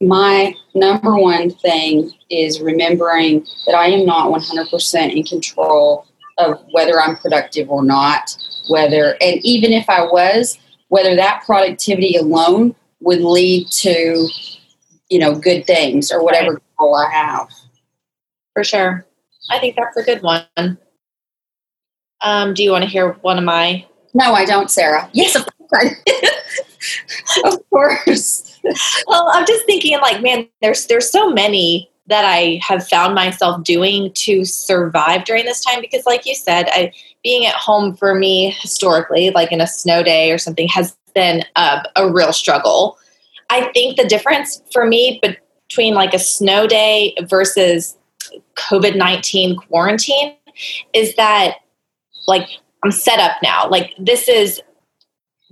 my 0.01 0.55
number 0.75 1.17
one 1.17 1.51
thing 1.51 2.11
is 2.31 2.61
remembering 2.61 3.47
that 3.67 3.77
I 3.77 3.87
am 3.87 4.05
not 4.05 4.33
100% 4.33 5.17
in 5.17 5.23
control 5.23 6.07
of 6.39 6.61
whether 6.73 7.01
I'm 7.01 7.17
productive 7.17 7.71
or 7.71 7.85
not. 7.85 8.37
Whether, 8.69 9.17
and 9.21 9.41
even 9.45 9.73
if 9.73 9.89
I 9.89 10.03
was, 10.03 10.59
whether 10.89 11.15
that 11.15 11.43
productivity 11.47 12.17
alone 12.17 12.75
would 13.01 13.21
lead 13.21 13.69
to, 13.71 14.29
you 15.09 15.19
know, 15.19 15.35
good 15.35 15.67
things 15.67 16.11
or 16.11 16.25
whatever 16.25 16.61
goal 16.83 16.95
I 16.97 17.11
have. 17.11 17.49
For 18.55 18.65
sure. 18.65 19.07
I 19.51 19.59
think 19.59 19.77
that's 19.77 19.97
a 19.97 20.03
good 20.03 20.23
one. 20.23 20.79
Um, 22.23 22.55
do 22.55 22.63
you 22.63 22.71
want 22.71 22.85
to 22.85 22.91
hear 22.91 23.13
one 23.23 23.39
of 23.39 23.45
my? 23.45 23.87
No, 24.15 24.33
I 24.33 24.45
don't, 24.45 24.71
Sarah. 24.71 25.09
Yes, 25.13 25.35
of 25.35 25.47
course. 25.69 25.95
Of 27.45 27.59
course. 27.71 28.59
Well, 29.07 29.31
I'm 29.33 29.47
just 29.47 29.65
thinking, 29.67 29.99
like, 30.01 30.21
man, 30.21 30.49
there's 30.61 30.87
there's 30.87 31.09
so 31.11 31.31
many 31.31 31.89
that 32.09 32.25
I 32.25 32.61
have 32.63 32.87
found 32.87 33.15
myself 33.15 33.63
doing 33.63 34.13
to 34.15 34.45
survive 34.45 35.25
during 35.25 35.45
this 35.45 35.65
time 35.65 35.81
because, 35.81 36.05
like 36.07 36.27
you 36.27 36.35
said, 36.35 36.69
I 36.73 36.93
being 37.23 37.47
at 37.47 37.55
home 37.55 37.95
for 37.95 38.15
me 38.15 38.51
historically, 38.61 39.31
like 39.31 39.53
in 39.53 39.61
a 39.61 39.67
snow 39.67 40.03
day 40.03 40.33
or 40.33 40.39
something, 40.39 40.69
has 40.69 40.97
been 41.15 41.45
a, 41.55 41.85
a 41.95 42.11
real 42.11 42.33
struggle. 42.33 42.99
I 43.51 43.71
think 43.73 43.97
the 43.97 44.05
difference 44.05 44.61
for 44.73 44.87
me 44.87 45.21
between 45.73 45.95
like 45.95 46.13
a 46.13 46.19
snow 46.19 46.67
day 46.67 47.15
versus 47.23 47.97
COVID 48.57 48.95
19 48.95 49.57
quarantine 49.57 50.37
is 50.93 51.15
that 51.17 51.57
like 52.29 52.47
I'm 52.85 52.93
set 52.93 53.19
up 53.19 53.39
now. 53.43 53.69
Like 53.71 53.95
this 53.99 54.29
is 54.29 54.61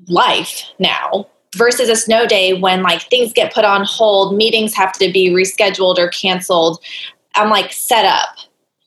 life 0.08 0.64
now 0.78 1.26
versus 1.56 1.88
a 1.88 1.96
snow 1.96 2.26
day 2.26 2.52
when 2.52 2.82
like 2.82 3.08
things 3.08 3.32
get 3.32 3.54
put 3.54 3.64
on 3.64 3.86
hold, 3.86 4.36
meetings 4.36 4.74
have 4.74 4.92
to 4.92 5.10
be 5.10 5.30
rescheduled 5.30 5.96
or 5.96 6.08
canceled. 6.08 6.84
I'm 7.34 7.48
like 7.48 7.72
set 7.72 8.04
up. 8.04 8.36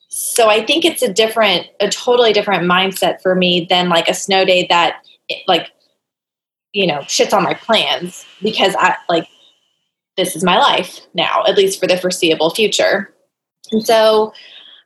So 0.08 0.48
I 0.48 0.64
think 0.64 0.84
it's 0.84 1.02
a 1.02 1.12
different, 1.12 1.66
a 1.80 1.88
totally 1.88 2.32
different 2.32 2.62
mindset 2.62 3.20
for 3.20 3.34
me 3.34 3.66
than 3.68 3.88
like 3.88 4.08
a 4.08 4.14
snow 4.14 4.44
day 4.44 4.66
that 4.70 5.04
like, 5.48 5.72
you 6.72 6.86
know, 6.86 6.98
shits 7.00 7.32
on 7.32 7.42
my 7.42 7.54
plans 7.54 8.24
because 8.40 8.76
I 8.78 8.94
like, 9.08 9.26
this 10.16 10.36
is 10.36 10.44
my 10.44 10.58
life 10.58 11.00
now, 11.14 11.44
at 11.46 11.56
least 11.56 11.80
for 11.80 11.86
the 11.86 11.96
foreseeable 11.96 12.50
future. 12.50 13.12
And 13.72 13.84
so 13.84 14.32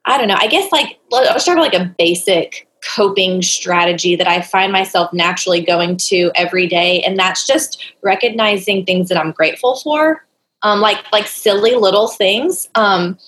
I 0.05 0.17
don't 0.17 0.29
know, 0.29 0.37
I 0.39 0.47
guess 0.47 0.73
like, 0.73 0.99
I'll 1.13 1.41
start 1.41 1.59
with 1.59 1.73
like 1.73 1.81
a 1.81 1.95
basic 1.99 2.69
coping 2.83 3.43
strategy 3.43 4.17
that 4.17 4.29
I 4.29 4.41
find 4.41 4.73
myself 4.73 5.13
naturally 5.13 5.61
going 5.61 5.97
to 5.99 6.31
every 6.35 6.67
day, 6.67 7.03
and 7.03 7.19
that's 7.19 7.47
just 7.47 7.95
recognizing 8.03 8.85
things 8.85 9.09
that 9.09 9.19
I'm 9.19 9.33
grateful 9.33 9.77
for, 9.77 10.25
um, 10.63 10.81
like 10.81 11.05
like 11.13 11.27
silly 11.27 11.75
little 11.75 12.09
things. 12.09 12.69
Um, 12.75 13.19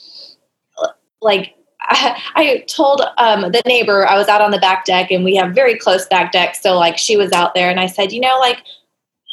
like 1.20 1.54
I, 1.82 2.64
told 2.68 3.02
um, 3.18 3.52
the 3.52 3.62
neighbor 3.66 4.06
I 4.06 4.16
was 4.16 4.28
out 4.28 4.42
on 4.42 4.50
the 4.50 4.58
back 4.58 4.84
deck, 4.84 5.10
and 5.10 5.24
we 5.24 5.34
have 5.36 5.54
very 5.54 5.76
close 5.76 6.06
back 6.06 6.32
deck, 6.32 6.54
so 6.54 6.78
like 6.78 6.98
she 6.98 7.16
was 7.16 7.32
out 7.32 7.54
there, 7.54 7.70
and 7.70 7.80
I 7.80 7.86
said, 7.86 8.12
you 8.12 8.20
know, 8.20 8.38
like 8.38 8.62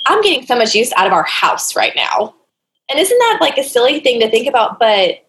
I'm 0.08 0.22
getting 0.22 0.46
so 0.46 0.58
much 0.58 0.74
use 0.74 0.92
out 0.98 1.08
of 1.08 1.14
our 1.14 1.24
house 1.24 1.76
right 1.76 1.94
now, 1.96 2.34
and 2.90 3.00
isn't 3.00 3.20
that 3.20 3.38
like 3.42 3.58
a 3.58 3.64
silly 3.64 4.00
thing 4.00 4.20
to 4.20 4.30
think 4.30 4.48
about, 4.48 4.80
but 4.80 5.24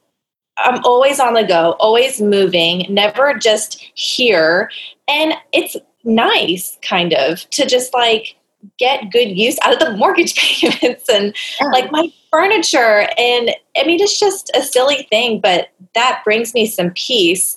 I'm 0.58 0.84
always 0.84 1.20
on 1.20 1.34
the 1.34 1.44
go, 1.44 1.76
always 1.78 2.20
moving, 2.20 2.86
never 2.88 3.34
just 3.34 3.80
here. 3.94 4.70
And 5.06 5.34
it's 5.52 5.76
nice, 6.04 6.78
kind 6.82 7.14
of, 7.14 7.48
to 7.50 7.66
just 7.66 7.94
like 7.94 8.36
get 8.78 9.10
good 9.10 9.36
use 9.36 9.58
out 9.62 9.72
of 9.72 9.78
the 9.78 9.92
mortgage 9.96 10.36
payments 10.36 11.08
and 11.08 11.34
like 11.72 11.90
my 11.90 12.12
furniture. 12.30 13.08
And 13.16 13.54
I 13.76 13.84
mean, 13.84 14.00
it's 14.00 14.18
just 14.18 14.50
a 14.54 14.62
silly 14.62 15.06
thing, 15.10 15.40
but 15.40 15.68
that 15.94 16.22
brings 16.24 16.54
me 16.54 16.66
some 16.66 16.90
peace. 16.90 17.56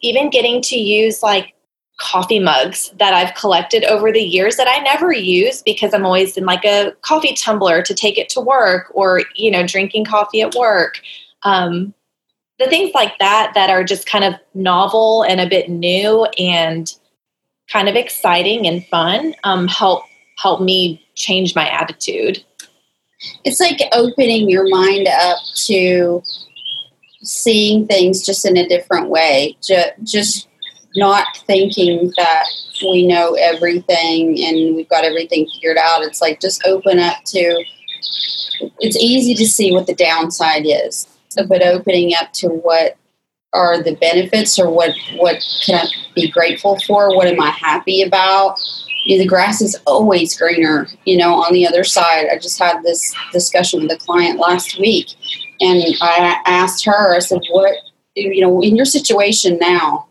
Even 0.00 0.28
getting 0.28 0.60
to 0.62 0.76
use 0.76 1.22
like 1.22 1.53
coffee 1.98 2.40
mugs 2.40 2.92
that 2.98 3.14
I've 3.14 3.34
collected 3.34 3.84
over 3.84 4.12
the 4.12 4.22
years 4.22 4.56
that 4.56 4.68
I 4.68 4.82
never 4.82 5.12
use 5.12 5.62
because 5.62 5.94
I'm 5.94 6.04
always 6.04 6.36
in 6.36 6.44
like 6.44 6.64
a 6.64 6.92
coffee 7.02 7.34
tumbler 7.34 7.82
to 7.82 7.94
take 7.94 8.18
it 8.18 8.28
to 8.30 8.40
work 8.40 8.90
or, 8.94 9.22
you 9.36 9.50
know, 9.50 9.66
drinking 9.66 10.04
coffee 10.04 10.42
at 10.42 10.54
work. 10.54 11.00
Um, 11.44 11.94
the 12.58 12.66
things 12.66 12.92
like 12.94 13.18
that 13.18 13.52
that 13.54 13.70
are 13.70 13.84
just 13.84 14.06
kind 14.06 14.24
of 14.24 14.34
novel 14.54 15.22
and 15.22 15.40
a 15.40 15.48
bit 15.48 15.68
new 15.68 16.24
and 16.38 16.92
kind 17.68 17.88
of 17.88 17.94
exciting 17.94 18.66
and 18.66 18.84
fun 18.86 19.34
um, 19.44 19.68
help 19.68 20.02
help 20.36 20.60
me 20.60 21.04
change 21.14 21.54
my 21.54 21.68
attitude. 21.68 22.44
It's 23.44 23.60
like 23.60 23.80
opening 23.92 24.50
your 24.50 24.68
mind 24.68 25.08
up 25.08 25.38
to 25.66 26.22
seeing 27.22 27.86
things 27.86 28.24
just 28.24 28.44
in 28.44 28.56
a 28.56 28.68
different 28.68 29.08
way. 29.08 29.56
Just, 29.62 29.92
just 30.02 30.48
not 30.96 31.26
thinking 31.46 32.12
that 32.16 32.46
we 32.82 33.06
know 33.06 33.34
everything 33.34 34.38
and 34.42 34.76
we've 34.76 34.88
got 34.88 35.04
everything 35.04 35.48
figured 35.54 35.76
out. 35.76 36.02
It's 36.02 36.20
like 36.20 36.40
just 36.40 36.66
open 36.66 36.98
up 36.98 37.24
to. 37.26 37.64
It's 38.80 38.96
easy 38.96 39.34
to 39.34 39.46
see 39.46 39.72
what 39.72 39.86
the 39.86 39.94
downside 39.94 40.64
is, 40.66 41.08
but 41.48 41.62
opening 41.62 42.14
up 42.14 42.32
to 42.34 42.48
what 42.48 42.96
are 43.52 43.82
the 43.82 43.94
benefits 43.96 44.58
or 44.58 44.68
what 44.70 44.90
what 45.16 45.42
can 45.64 45.86
I 45.86 45.88
be 46.14 46.30
grateful 46.30 46.78
for? 46.86 47.14
What 47.14 47.26
am 47.26 47.40
I 47.40 47.50
happy 47.50 48.02
about? 48.02 48.58
You 49.04 49.16
know, 49.16 49.22
the 49.22 49.28
grass 49.28 49.60
is 49.60 49.76
always 49.86 50.36
greener, 50.36 50.88
you 51.04 51.16
know, 51.16 51.34
on 51.34 51.52
the 51.52 51.66
other 51.66 51.84
side. 51.84 52.26
I 52.32 52.38
just 52.38 52.58
had 52.58 52.82
this 52.82 53.14
discussion 53.32 53.82
with 53.82 53.92
a 53.92 53.98
client 53.98 54.38
last 54.38 54.78
week 54.78 55.08
and 55.60 55.82
I 56.00 56.40
asked 56.46 56.84
her, 56.84 57.14
I 57.14 57.20
said, 57.20 57.40
what, 57.50 57.74
you 58.14 58.40
know, 58.40 58.62
in 58.62 58.76
your 58.76 58.84
situation 58.84 59.58
now, 59.60 60.08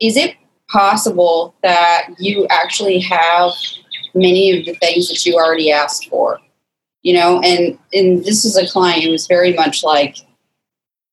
is 0.00 0.16
it 0.16 0.36
possible 0.68 1.54
that 1.62 2.08
you 2.18 2.46
actually 2.50 2.98
have 3.00 3.52
many 4.14 4.58
of 4.58 4.66
the 4.66 4.74
things 4.74 5.08
that 5.08 5.24
you 5.24 5.34
already 5.36 5.70
asked 5.70 6.08
for? 6.08 6.38
You 7.02 7.14
know, 7.14 7.40
and 7.40 7.78
and 7.92 8.24
this 8.24 8.44
is 8.44 8.56
a 8.56 8.68
client 8.68 9.04
who 9.04 9.10
was 9.10 9.26
very 9.26 9.54
much 9.54 9.82
like, 9.82 10.16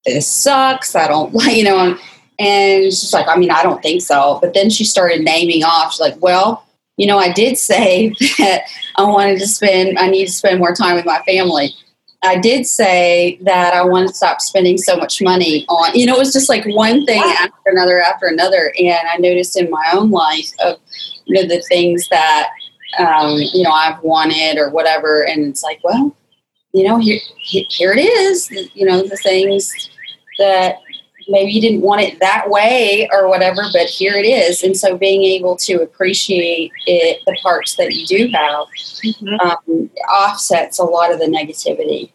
this 0.05 0.27
sucks. 0.27 0.95
I 0.95 1.07
don't 1.07 1.33
like, 1.33 1.55
you 1.55 1.63
know, 1.63 1.79
and, 1.79 1.99
and 2.39 2.83
she's 2.85 3.13
like, 3.13 3.27
I 3.27 3.37
mean, 3.37 3.51
I 3.51 3.63
don't 3.63 3.81
think 3.81 4.01
so. 4.01 4.39
But 4.41 4.53
then 4.53 4.69
she 4.69 4.83
started 4.83 5.21
naming 5.23 5.63
off. 5.63 5.93
She's 5.93 6.01
like, 6.01 6.21
well, 6.21 6.65
you 6.97 7.07
know, 7.07 7.17
I 7.17 7.31
did 7.31 7.57
say 7.57 8.09
that 8.37 8.63
I 8.97 9.03
wanted 9.03 9.39
to 9.39 9.47
spend, 9.47 9.97
I 9.97 10.07
need 10.07 10.25
to 10.25 10.31
spend 10.31 10.59
more 10.59 10.73
time 10.73 10.95
with 10.95 11.05
my 11.05 11.21
family. 11.25 11.73
I 12.25 12.37
did 12.37 12.65
say 12.67 13.39
that 13.41 13.73
I 13.73 13.83
want 13.83 14.07
to 14.07 14.13
stop 14.13 14.41
spending 14.41 14.77
so 14.77 14.95
much 14.95 15.21
money 15.21 15.65
on, 15.67 15.95
you 15.95 16.05
know, 16.05 16.15
it 16.15 16.19
was 16.19 16.33
just 16.33 16.49
like 16.49 16.65
one 16.65 17.05
thing 17.05 17.21
after 17.21 17.53
another 17.65 17.99
after 17.99 18.27
another. 18.27 18.73
And 18.77 19.07
I 19.07 19.17
noticed 19.17 19.59
in 19.59 19.69
my 19.69 19.91
own 19.93 20.11
life 20.11 20.51
of, 20.63 20.77
you 21.25 21.35
know, 21.35 21.47
the 21.47 21.61
things 21.63 22.07
that, 22.09 22.49
um, 22.99 23.37
you 23.37 23.63
know, 23.63 23.71
I've 23.71 24.01
wanted 24.01 24.57
or 24.57 24.69
whatever. 24.69 25.25
And 25.25 25.45
it's 25.45 25.63
like, 25.63 25.79
well, 25.83 26.15
you 26.73 26.87
know, 26.87 26.97
here, 26.97 27.19
here 27.41 27.93
it 27.93 28.01
is, 28.01 28.51
you 28.73 28.85
know, 28.85 29.01
the 29.01 29.17
things 29.17 29.89
that 30.37 30.79
maybe 31.27 31.51
you 31.51 31.61
didn't 31.61 31.81
want 31.81 32.01
it 32.01 32.19
that 32.19 32.49
way 32.49 33.09
or 33.11 33.27
whatever, 33.27 33.63
but 33.73 33.87
here 33.87 34.15
it 34.15 34.25
is. 34.25 34.63
And 34.63 34.77
so 34.77 34.97
being 34.97 35.23
able 35.23 35.55
to 35.57 35.81
appreciate 35.81 36.71
it, 36.85 37.21
the 37.25 37.37
parts 37.41 37.75
that 37.75 37.93
you 37.93 38.05
do 38.05 38.29
have, 38.33 38.67
um, 39.41 39.89
offsets 40.09 40.79
a 40.79 40.83
lot 40.83 41.11
of 41.11 41.19
the 41.19 41.25
negativity. 41.25 42.11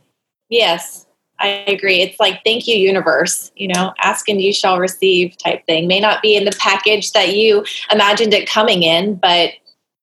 Yes, 0.50 1.06
I 1.38 1.48
agree. 1.68 2.02
It's 2.02 2.20
like, 2.20 2.42
thank 2.44 2.66
you, 2.66 2.76
universe. 2.76 3.50
You 3.56 3.68
know, 3.68 3.94
ask 3.98 4.28
and 4.28 4.42
you 4.42 4.52
shall 4.52 4.78
receive 4.78 5.38
type 5.38 5.64
thing. 5.66 5.86
May 5.86 6.00
not 6.00 6.20
be 6.20 6.36
in 6.36 6.44
the 6.44 6.56
package 6.58 7.12
that 7.12 7.34
you 7.34 7.64
imagined 7.90 8.34
it 8.34 8.48
coming 8.48 8.82
in, 8.82 9.14
but 9.14 9.52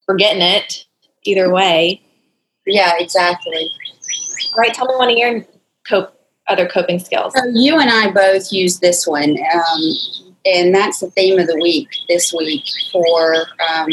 we're 0.07 0.15
getting 0.15 0.41
it 0.41 0.85
either 1.23 1.51
way. 1.51 2.01
Yeah, 2.65 2.93
exactly. 2.97 3.69
All 4.53 4.59
right, 4.59 4.73
tell 4.73 4.87
me 4.87 4.95
one 4.95 5.11
of 5.11 5.17
your 5.17 5.45
cope, 5.87 6.17
other 6.47 6.67
coping 6.67 6.99
skills. 6.99 7.33
So 7.35 7.45
you 7.53 7.77
and 7.77 7.89
I 7.89 8.11
both 8.11 8.51
use 8.51 8.79
this 8.79 9.05
one, 9.05 9.37
um, 9.53 9.81
and 10.45 10.73
that's 10.73 10.99
the 10.99 11.11
theme 11.11 11.39
of 11.39 11.47
the 11.47 11.59
week 11.61 11.89
this 12.07 12.33
week 12.33 12.63
for, 12.91 13.35
um, 13.69 13.89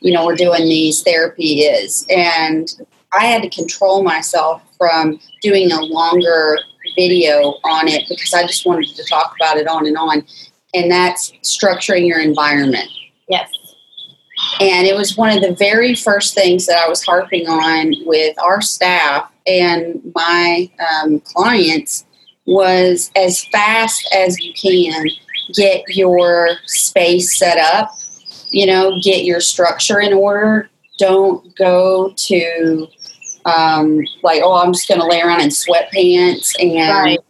you 0.00 0.12
know, 0.12 0.24
we're 0.24 0.36
doing 0.36 0.62
these 0.62 1.02
therapy 1.02 1.60
is. 1.60 2.06
And 2.08 2.72
I 3.12 3.26
had 3.26 3.42
to 3.42 3.50
control 3.50 4.02
myself 4.02 4.62
from 4.82 5.20
doing 5.42 5.70
a 5.70 5.80
longer 5.80 6.58
video 6.96 7.54
on 7.62 7.86
it 7.86 8.04
because 8.08 8.34
I 8.34 8.44
just 8.48 8.66
wanted 8.66 8.88
to 8.96 9.04
talk 9.04 9.32
about 9.36 9.56
it 9.56 9.68
on 9.68 9.86
and 9.86 9.96
on. 9.96 10.24
And 10.74 10.90
that's 10.90 11.30
structuring 11.44 12.04
your 12.04 12.18
environment. 12.18 12.88
Yes. 13.28 13.48
And 14.60 14.88
it 14.88 14.96
was 14.96 15.16
one 15.16 15.30
of 15.30 15.40
the 15.40 15.54
very 15.54 15.94
first 15.94 16.34
things 16.34 16.66
that 16.66 16.78
I 16.78 16.88
was 16.88 17.04
harping 17.04 17.46
on 17.46 17.94
with 18.04 18.36
our 18.40 18.60
staff 18.60 19.30
and 19.46 20.00
my 20.16 20.68
um, 20.80 21.20
clients 21.20 22.04
was 22.44 23.12
as 23.14 23.44
fast 23.46 24.12
as 24.12 24.36
you 24.40 24.52
can 24.52 25.06
get 25.54 25.84
your 25.90 26.48
space 26.66 27.38
set 27.38 27.58
up, 27.58 27.92
you 28.50 28.66
know, 28.66 28.98
get 29.00 29.24
your 29.24 29.40
structure 29.40 30.00
in 30.00 30.12
order. 30.12 30.68
Don't 30.98 31.54
go 31.54 32.12
to 32.16 32.88
um, 33.44 34.00
like, 34.22 34.42
oh, 34.44 34.54
I'm 34.54 34.72
just 34.72 34.88
going 34.88 35.00
to 35.00 35.06
lay 35.06 35.20
around 35.20 35.40
in 35.40 35.48
sweatpants 35.48 36.52
and 36.58 37.04
Right. 37.04 37.20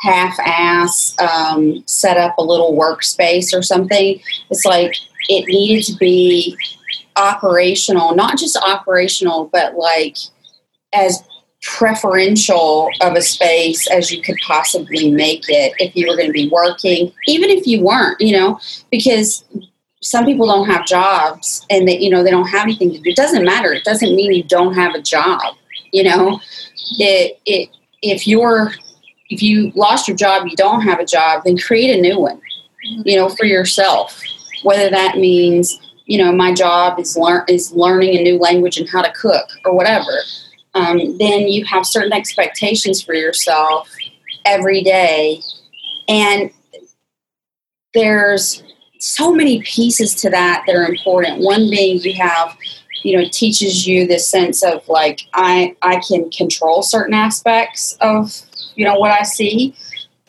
half 0.00 0.38
ass 0.40 1.14
um, 1.20 1.82
set 1.86 2.16
up 2.16 2.36
a 2.38 2.42
little 2.42 2.76
workspace 2.76 3.56
or 3.56 3.62
something. 3.62 4.20
It's 4.50 4.64
like 4.64 4.94
it 5.28 5.46
needed 5.46 5.84
to 5.92 5.96
be 5.98 6.56
operational, 7.16 8.14
not 8.14 8.38
just 8.38 8.56
operational, 8.56 9.50
but 9.52 9.76
like 9.76 10.16
as 10.92 11.22
preferential 11.62 12.90
of 13.02 13.14
a 13.14 13.20
space 13.20 13.88
as 13.90 14.10
you 14.10 14.22
could 14.22 14.36
possibly 14.46 15.10
make 15.10 15.44
it 15.48 15.74
if 15.78 15.94
you 15.94 16.08
were 16.08 16.16
going 16.16 16.28
to 16.28 16.32
be 16.32 16.48
working, 16.48 17.12
even 17.26 17.50
if 17.50 17.66
you 17.66 17.82
weren't, 17.82 18.18
you 18.20 18.32
know, 18.32 18.58
because 18.90 19.44
some 20.02 20.24
people 20.24 20.46
don't 20.46 20.66
have 20.66 20.86
jobs 20.86 21.66
and 21.68 21.86
they, 21.86 21.98
you 21.98 22.10
know, 22.10 22.22
they 22.22 22.30
don't 22.30 22.48
have 22.48 22.62
anything 22.62 22.90
to 22.92 22.98
do. 22.98 23.10
It 23.10 23.16
doesn't 23.16 23.44
matter. 23.44 23.72
It 23.72 23.84
doesn't 23.84 24.14
mean 24.14 24.32
you 24.32 24.44
don't 24.44 24.74
have 24.74 24.94
a 24.94 25.02
job, 25.02 25.56
you 25.92 26.02
know. 26.02 26.40
It, 26.98 27.38
it, 27.44 27.68
if 28.02 28.26
you're, 28.26 28.72
if 29.28 29.42
you 29.42 29.72
lost 29.74 30.08
your 30.08 30.16
job, 30.16 30.46
you 30.46 30.56
don't 30.56 30.80
have 30.80 31.00
a 31.00 31.04
job, 31.04 31.42
then 31.44 31.58
create 31.58 31.96
a 31.96 32.00
new 32.00 32.18
one, 32.18 32.40
you 33.04 33.16
know, 33.16 33.28
for 33.28 33.44
yourself. 33.44 34.22
Whether 34.62 34.90
that 34.90 35.18
means, 35.18 35.78
you 36.06 36.18
know, 36.18 36.32
my 36.32 36.52
job 36.52 36.98
is 36.98 37.16
learn 37.16 37.44
is 37.48 37.72
learning 37.72 38.16
a 38.16 38.22
new 38.22 38.38
language 38.38 38.78
and 38.78 38.88
how 38.88 39.02
to 39.02 39.12
cook 39.12 39.48
or 39.64 39.74
whatever. 39.74 40.10
Um, 40.74 41.18
then 41.18 41.48
you 41.48 41.64
have 41.66 41.86
certain 41.86 42.12
expectations 42.12 43.02
for 43.02 43.14
yourself 43.14 43.88
every 44.44 44.82
day, 44.82 45.40
and 46.08 46.50
there's 47.94 48.62
so 49.00 49.32
many 49.32 49.62
pieces 49.62 50.14
to 50.16 50.30
that 50.30 50.64
that 50.66 50.76
are 50.76 50.84
important. 50.84 51.40
One 51.40 51.70
being 51.70 52.00
you 52.00 52.14
have, 52.14 52.56
you 53.02 53.16
know, 53.16 53.22
it 53.22 53.32
teaches 53.32 53.86
you 53.86 54.06
this 54.06 54.28
sense 54.28 54.62
of 54.62 54.86
like 54.88 55.22
I 55.34 55.74
I 55.82 56.00
can 56.06 56.30
control 56.30 56.82
certain 56.82 57.14
aspects 57.14 57.96
of 58.00 58.32
you 58.76 58.84
know 58.84 58.98
what 58.98 59.10
I 59.10 59.22
see 59.22 59.74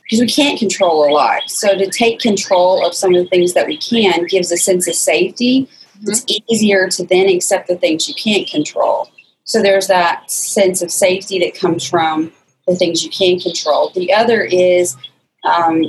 because 0.04 0.20
we 0.20 0.28
can't 0.28 0.58
control 0.58 1.08
a 1.08 1.12
lot. 1.12 1.50
So 1.50 1.78
to 1.78 1.90
take 1.90 2.20
control 2.20 2.86
of 2.86 2.94
some 2.94 3.14
of 3.14 3.24
the 3.24 3.30
things 3.30 3.54
that 3.54 3.68
we 3.68 3.78
can 3.78 4.26
gives 4.26 4.52
a 4.52 4.58
sense 4.58 4.88
of 4.88 4.96
safety. 4.96 5.70
It's 6.04 6.26
easier 6.50 6.90
to 6.90 7.06
then 7.06 7.30
accept 7.30 7.68
the 7.68 7.76
things 7.76 8.10
you 8.10 8.16
can't 8.16 8.50
control. 8.50 9.08
So 9.44 9.62
there's 9.62 9.88
that 9.88 10.32
sense 10.32 10.82
of 10.82 10.92
safety 10.92 11.38
that 11.40 11.54
comes 11.54 11.88
from 11.88 12.32
the 12.68 12.76
things 12.76 13.04
you 13.04 13.12
can 13.12 13.40
control. 13.40 13.92
The 13.94 14.12
other 14.12 14.42
is 14.42 14.98
um, 15.44 15.84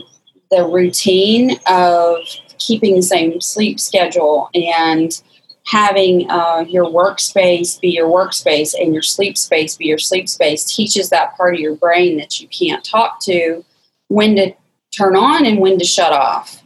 the 0.51 0.67
routine 0.67 1.59
of 1.67 2.19
keeping 2.67 2.97
the 2.97 3.03
same 3.03 3.41
sleep 3.41 3.79
schedule 3.81 4.49
and 4.55 5.23
having 5.67 6.29
uh, 6.31 6.65
your 6.69 6.87
workspace 6.87 7.81
be 7.81 7.91
your 7.91 8.09
workspace 8.09 8.75
and 8.79 8.93
your 8.93 9.03
sleep 9.03 9.39
space 9.39 9.77
be 9.77 9.87
your 9.87 9.99
sleep 9.99 10.29
space 10.29 10.65
teaches 10.65 11.11
that 11.11 11.37
part 11.37 11.55
of 11.55 11.61
your 11.61 11.77
brain 11.77 12.17
that 12.17 12.41
you 12.41 12.49
can't 12.49 12.85
talk 12.85 13.21
to 13.21 13.65
when 14.09 14.35
to 14.37 14.53
turn 14.97 15.17
on 15.17 15.47
and 15.47 15.59
when 15.59 15.79
to 15.79 15.85
shut 15.85 16.13
off. 16.13 16.63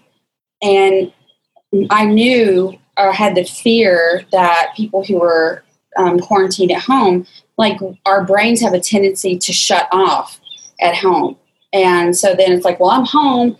And 0.62 1.12
I 1.91 2.05
knew 2.07 2.79
or 2.99 3.12
had 3.12 3.35
the 3.35 3.45
fear 3.45 4.25
that 4.33 4.73
people 4.76 5.05
who 5.05 5.21
were 5.21 5.62
um, 5.97 6.19
quarantined 6.19 6.73
at 6.73 6.83
home, 6.83 7.26
like 7.59 7.78
our 8.04 8.25
brains 8.25 8.61
have 8.63 8.75
a 8.75 8.80
tendency 8.80 9.39
to 9.39 9.52
shut 9.52 9.89
off 9.93 10.41
at 10.80 10.95
home. 10.95 11.37
And 11.73 12.17
so 12.17 12.35
then 12.35 12.52
it's 12.52 12.65
like, 12.65 12.80
well, 12.80 12.91
I'm 12.91 13.04
home. 13.04 13.56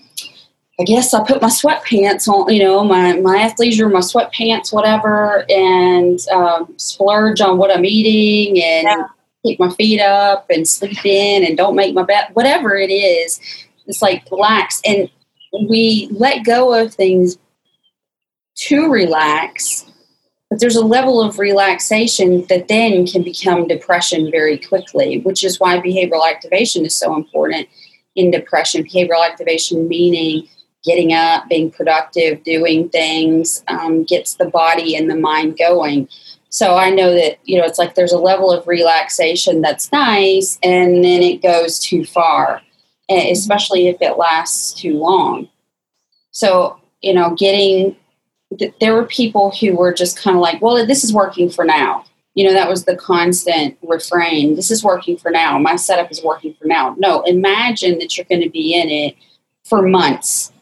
I 0.79 0.85
guess 0.85 1.15
I 1.15 1.25
put 1.25 1.41
my 1.41 1.49
sweatpants 1.49 2.29
on, 2.29 2.53
you 2.53 2.63
know, 2.63 2.85
my, 2.85 3.19
my 3.21 3.39
athleisure, 3.39 3.91
my 3.91 4.01
sweatpants, 4.01 4.73
whatever, 4.75 5.47
and 5.49 6.21
um, 6.29 6.75
splurge 6.77 7.41
on 7.41 7.57
what 7.57 7.75
I'm 7.75 7.85
eating 7.87 8.63
and 8.63 8.85
Yeah. 8.87 9.07
keep 9.43 9.59
my 9.59 9.71
feet 9.71 10.01
up 10.01 10.47
and 10.51 10.69
sleep 10.69 11.05
in 11.05 11.45
and 11.45 11.57
don't 11.57 11.77
make 11.77 11.95
my 11.95 12.03
bed, 12.03 12.27
whatever 12.35 12.77
it 12.77 12.91
is. 12.91 13.41
It's 13.87 14.03
like 14.03 14.31
relax. 14.31 14.83
And 14.85 15.09
we 15.67 16.09
let 16.11 16.45
go 16.45 16.75
of 16.75 16.93
things 16.93 17.39
to 18.57 18.91
relax, 18.91 19.87
but 20.51 20.61
there's 20.61 20.77
a 20.77 20.85
level 20.85 21.23
of 21.23 21.39
relaxation 21.39 22.45
that 22.51 22.69
then 22.69 23.07
can 23.07 23.23
become 23.23 23.67
depression 23.67 24.31
very 24.31 24.59
quickly, 24.59 25.21
which 25.21 25.43
is 25.43 25.59
why 25.59 25.79
behavioral 25.81 26.29
activation 26.31 26.85
is 26.85 26.95
so 26.95 27.15
important 27.15 27.67
in 28.15 28.31
depression. 28.31 28.85
Behavioral 28.85 29.27
activation 29.27 29.89
meaning 29.89 30.47
getting 30.87 31.13
up, 31.13 31.49
being 31.49 31.71
productive, 31.71 32.43
doing 32.45 32.89
things, 32.89 33.65
um, 33.69 34.05
gets 34.05 34.35
the 34.35 34.47
body 34.47 34.97
and 34.97 35.11
the 35.11 35.17
mind 35.17 35.59
going. 35.59 36.09
So 36.49 36.77
I 36.77 36.91
know 36.91 37.13
that, 37.13 37.39
you 37.45 37.59
know, 37.59 37.67
it's 37.67 37.79
like 37.79 37.97
there's 37.97 38.13
a 38.13 38.19
level 38.19 38.51
of 38.51 38.67
relaxation 38.67 39.61
that's 39.61 39.93
nice 39.93 40.59
and 40.63 41.05
then 41.05 41.23
it 41.23 41.43
goes 41.43 41.79
too 41.79 42.05
far, 42.07 42.63
eh, 43.11 43.31
especially 43.31 43.89
if 43.89 44.01
it 44.01 44.17
lasts 44.17 44.73
too 44.73 44.97
long. 44.97 45.49
So, 46.31 46.81
you 47.03 47.13
know, 47.13 47.35
getting, 47.35 47.97
th- 48.59 48.75
there 48.81 48.95
were 48.95 49.07
people 49.07 49.51
who 49.51 49.77
were 49.77 49.93
just 49.93 50.19
kind 50.19 50.37
of 50.37 50.41
like, 50.41 50.63
well, 50.63 50.87
this 50.87 51.03
is 51.05 51.13
working 51.13 51.51
for 51.51 51.65
now. 51.65 52.05
You 52.35 52.47
know, 52.47 52.53
that 52.53 52.69
was 52.69 52.85
the 52.85 52.97
constant 52.97 53.77
refrain. 53.83 54.57
This 54.57 54.71
is 54.71 54.85
working 54.85 55.17
for 55.17 55.31
now. 55.31 55.59
My 55.59 55.77
setup 55.77 56.11
is 56.11 56.23
working 56.23 56.55
for 56.55 56.67
now. 56.67 56.95
No, 56.99 57.23
imagine 57.23 57.99
that 57.99 58.17
you're 58.17 58.27
going 58.27 58.43
to 58.43 58.51
be 58.51 58.75
in 58.75 58.89
it 58.89 59.17
for 59.65 59.83
months. 59.83 60.53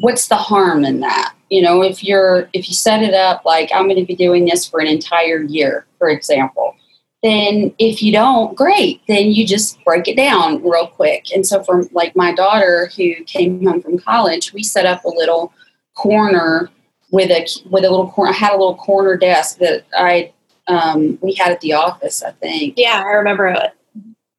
What's 0.00 0.28
the 0.28 0.36
harm 0.36 0.84
in 0.84 1.00
that? 1.00 1.34
You 1.50 1.62
know, 1.62 1.82
if 1.82 2.04
you're 2.04 2.48
if 2.52 2.68
you 2.68 2.74
set 2.74 3.02
it 3.02 3.14
up 3.14 3.44
like 3.44 3.70
I'm 3.74 3.84
going 3.84 3.96
to 3.96 4.04
be 4.04 4.16
doing 4.16 4.44
this 4.44 4.66
for 4.68 4.80
an 4.80 4.86
entire 4.86 5.42
year, 5.42 5.86
for 5.98 6.08
example, 6.08 6.74
then 7.22 7.74
if 7.78 8.02
you 8.02 8.12
don't, 8.12 8.54
great. 8.54 9.00
Then 9.08 9.32
you 9.32 9.46
just 9.46 9.82
break 9.84 10.06
it 10.06 10.16
down 10.16 10.62
real 10.62 10.86
quick. 10.86 11.32
And 11.34 11.46
so, 11.46 11.64
for 11.64 11.84
like 11.92 12.14
my 12.14 12.32
daughter 12.32 12.90
who 12.96 13.14
came 13.24 13.64
home 13.64 13.82
from 13.82 13.98
college, 13.98 14.52
we 14.52 14.62
set 14.62 14.86
up 14.86 15.04
a 15.04 15.08
little 15.08 15.52
corner 15.94 16.70
with 17.10 17.30
a 17.30 17.48
with 17.70 17.84
a 17.84 17.90
little 17.90 18.10
corner. 18.10 18.30
I 18.30 18.34
had 18.34 18.52
a 18.52 18.58
little 18.58 18.76
corner 18.76 19.16
desk 19.16 19.58
that 19.58 19.84
I 19.96 20.32
um, 20.68 21.18
we 21.20 21.34
had 21.34 21.50
at 21.50 21.60
the 21.60 21.72
office. 21.72 22.22
I 22.22 22.32
think. 22.32 22.74
Yeah, 22.76 23.02
I 23.04 23.10
remember 23.12 23.48
it. 23.48 23.72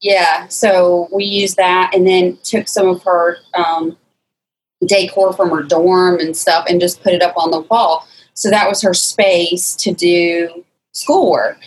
Yeah, 0.02 0.48
so 0.48 1.10
we 1.14 1.26
used 1.26 1.58
that 1.58 1.92
and 1.94 2.08
then 2.08 2.38
took 2.44 2.70
some 2.70 2.88
of 2.88 3.04
her 3.04 3.38
um, 3.54 3.98
decor 4.86 5.34
from 5.34 5.50
her 5.50 5.64
dorm 5.64 6.20
and 6.20 6.36
stuff 6.36 6.66
and 6.68 6.80
just 6.80 7.04
put 7.04 7.14
it 7.14 7.22
up 7.22 7.36
on 7.38 7.52
the 7.52 7.62
wall. 7.62 8.08
So 8.34 8.50
that 8.50 8.70
was 8.70 8.82
her 8.82 8.94
space 8.94 9.76
to 9.78 9.94
do 9.94 10.64
schoolwork. 10.94 11.58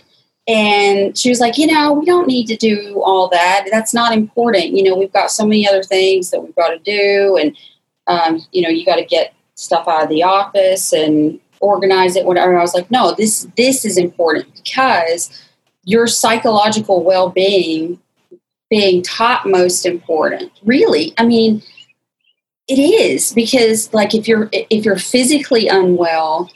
And 0.49 1.17
she 1.17 1.29
was 1.29 1.39
like, 1.39 1.57
you 1.57 1.67
know, 1.67 1.93
we 1.93 2.05
don't 2.05 2.27
need 2.27 2.47
to 2.47 2.57
do 2.57 3.01
all 3.05 3.29
that. 3.29 3.69
That's 3.71 3.95
not 3.95 4.13
important. 4.13 4.77
You 4.77 4.83
know, 4.83 4.97
we've 4.97 5.13
got 5.13 5.31
so 5.31 5.45
many 5.45 5.69
other 5.69 5.83
things 5.83 6.31
that 6.31 6.41
we've 6.41 6.57
got 6.57 6.71
to 6.71 6.79
do. 6.79 7.37
And, 7.37 7.57
um, 8.09 8.45
you 8.51 8.63
know, 8.63 8.69
you 8.69 8.85
got 8.85 8.97
to 8.97 9.05
get 9.05 9.35
stuff 9.55 9.87
out 9.87 10.03
of 10.03 10.09
the 10.09 10.23
office 10.23 10.93
and 10.93 11.39
organize 11.61 12.17
it, 12.17 12.25
whatever. 12.25 12.51
And 12.51 12.59
I 12.59 12.63
was 12.63 12.75
like, 12.75 12.91
no, 12.91 13.15
this, 13.15 13.47
this 13.57 13.85
is 13.85 13.97
important 13.97 14.53
because 14.55 15.31
your 15.85 16.07
psychological 16.07 17.05
well 17.05 17.29
being 17.29 18.01
being 18.69 19.03
top 19.03 19.45
most 19.45 19.85
important. 19.85 20.51
Really, 20.65 21.13
I 21.19 21.27
mean, 21.27 21.63
it 22.69 22.79
is 22.79 23.33
because 23.33 23.93
like 23.93 24.15
if 24.15 24.29
you're 24.29 24.49
if 24.53 24.85
you're 24.85 24.99
physically 24.99 25.69
unwell, 25.69 26.51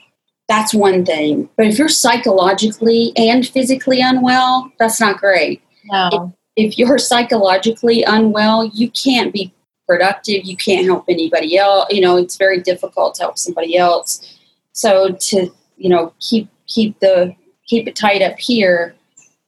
that's 0.49 0.73
one 0.73 1.05
thing. 1.05 1.49
But 1.57 1.67
if 1.67 1.79
you're 1.79 1.89
psychologically 1.89 3.13
and 3.17 3.47
physically 3.47 4.01
unwell, 4.01 4.71
that's 4.79 5.01
not 5.01 5.19
great. 5.19 5.63
No. 5.87 6.33
If 6.57 6.79
you're 6.79 6.99
psychologically 6.99 8.03
unwell, 8.03 8.65
you 8.65 8.91
can't 8.91 9.33
be 9.33 9.53
productive. 9.87 10.45
You 10.45 10.57
can't 10.57 10.87
help 10.87 11.05
anybody 11.09 11.59
else. 11.59 11.87
You 11.91 12.01
know, 12.01 12.17
it's 12.17 12.37
very 12.37 12.61
difficult 12.61 13.17
to 13.17 13.25
help 13.25 13.39
somebody 13.39 13.77
else. 13.77 14.39
So 14.73 15.13
to 15.13 15.51
you 15.77 15.89
know 15.89 16.15
keep 16.21 16.49
keep 16.67 16.99
the 17.01 17.35
keep 17.67 17.89
it 17.89 17.97
tight 17.97 18.23
up 18.23 18.39
here 18.39 18.95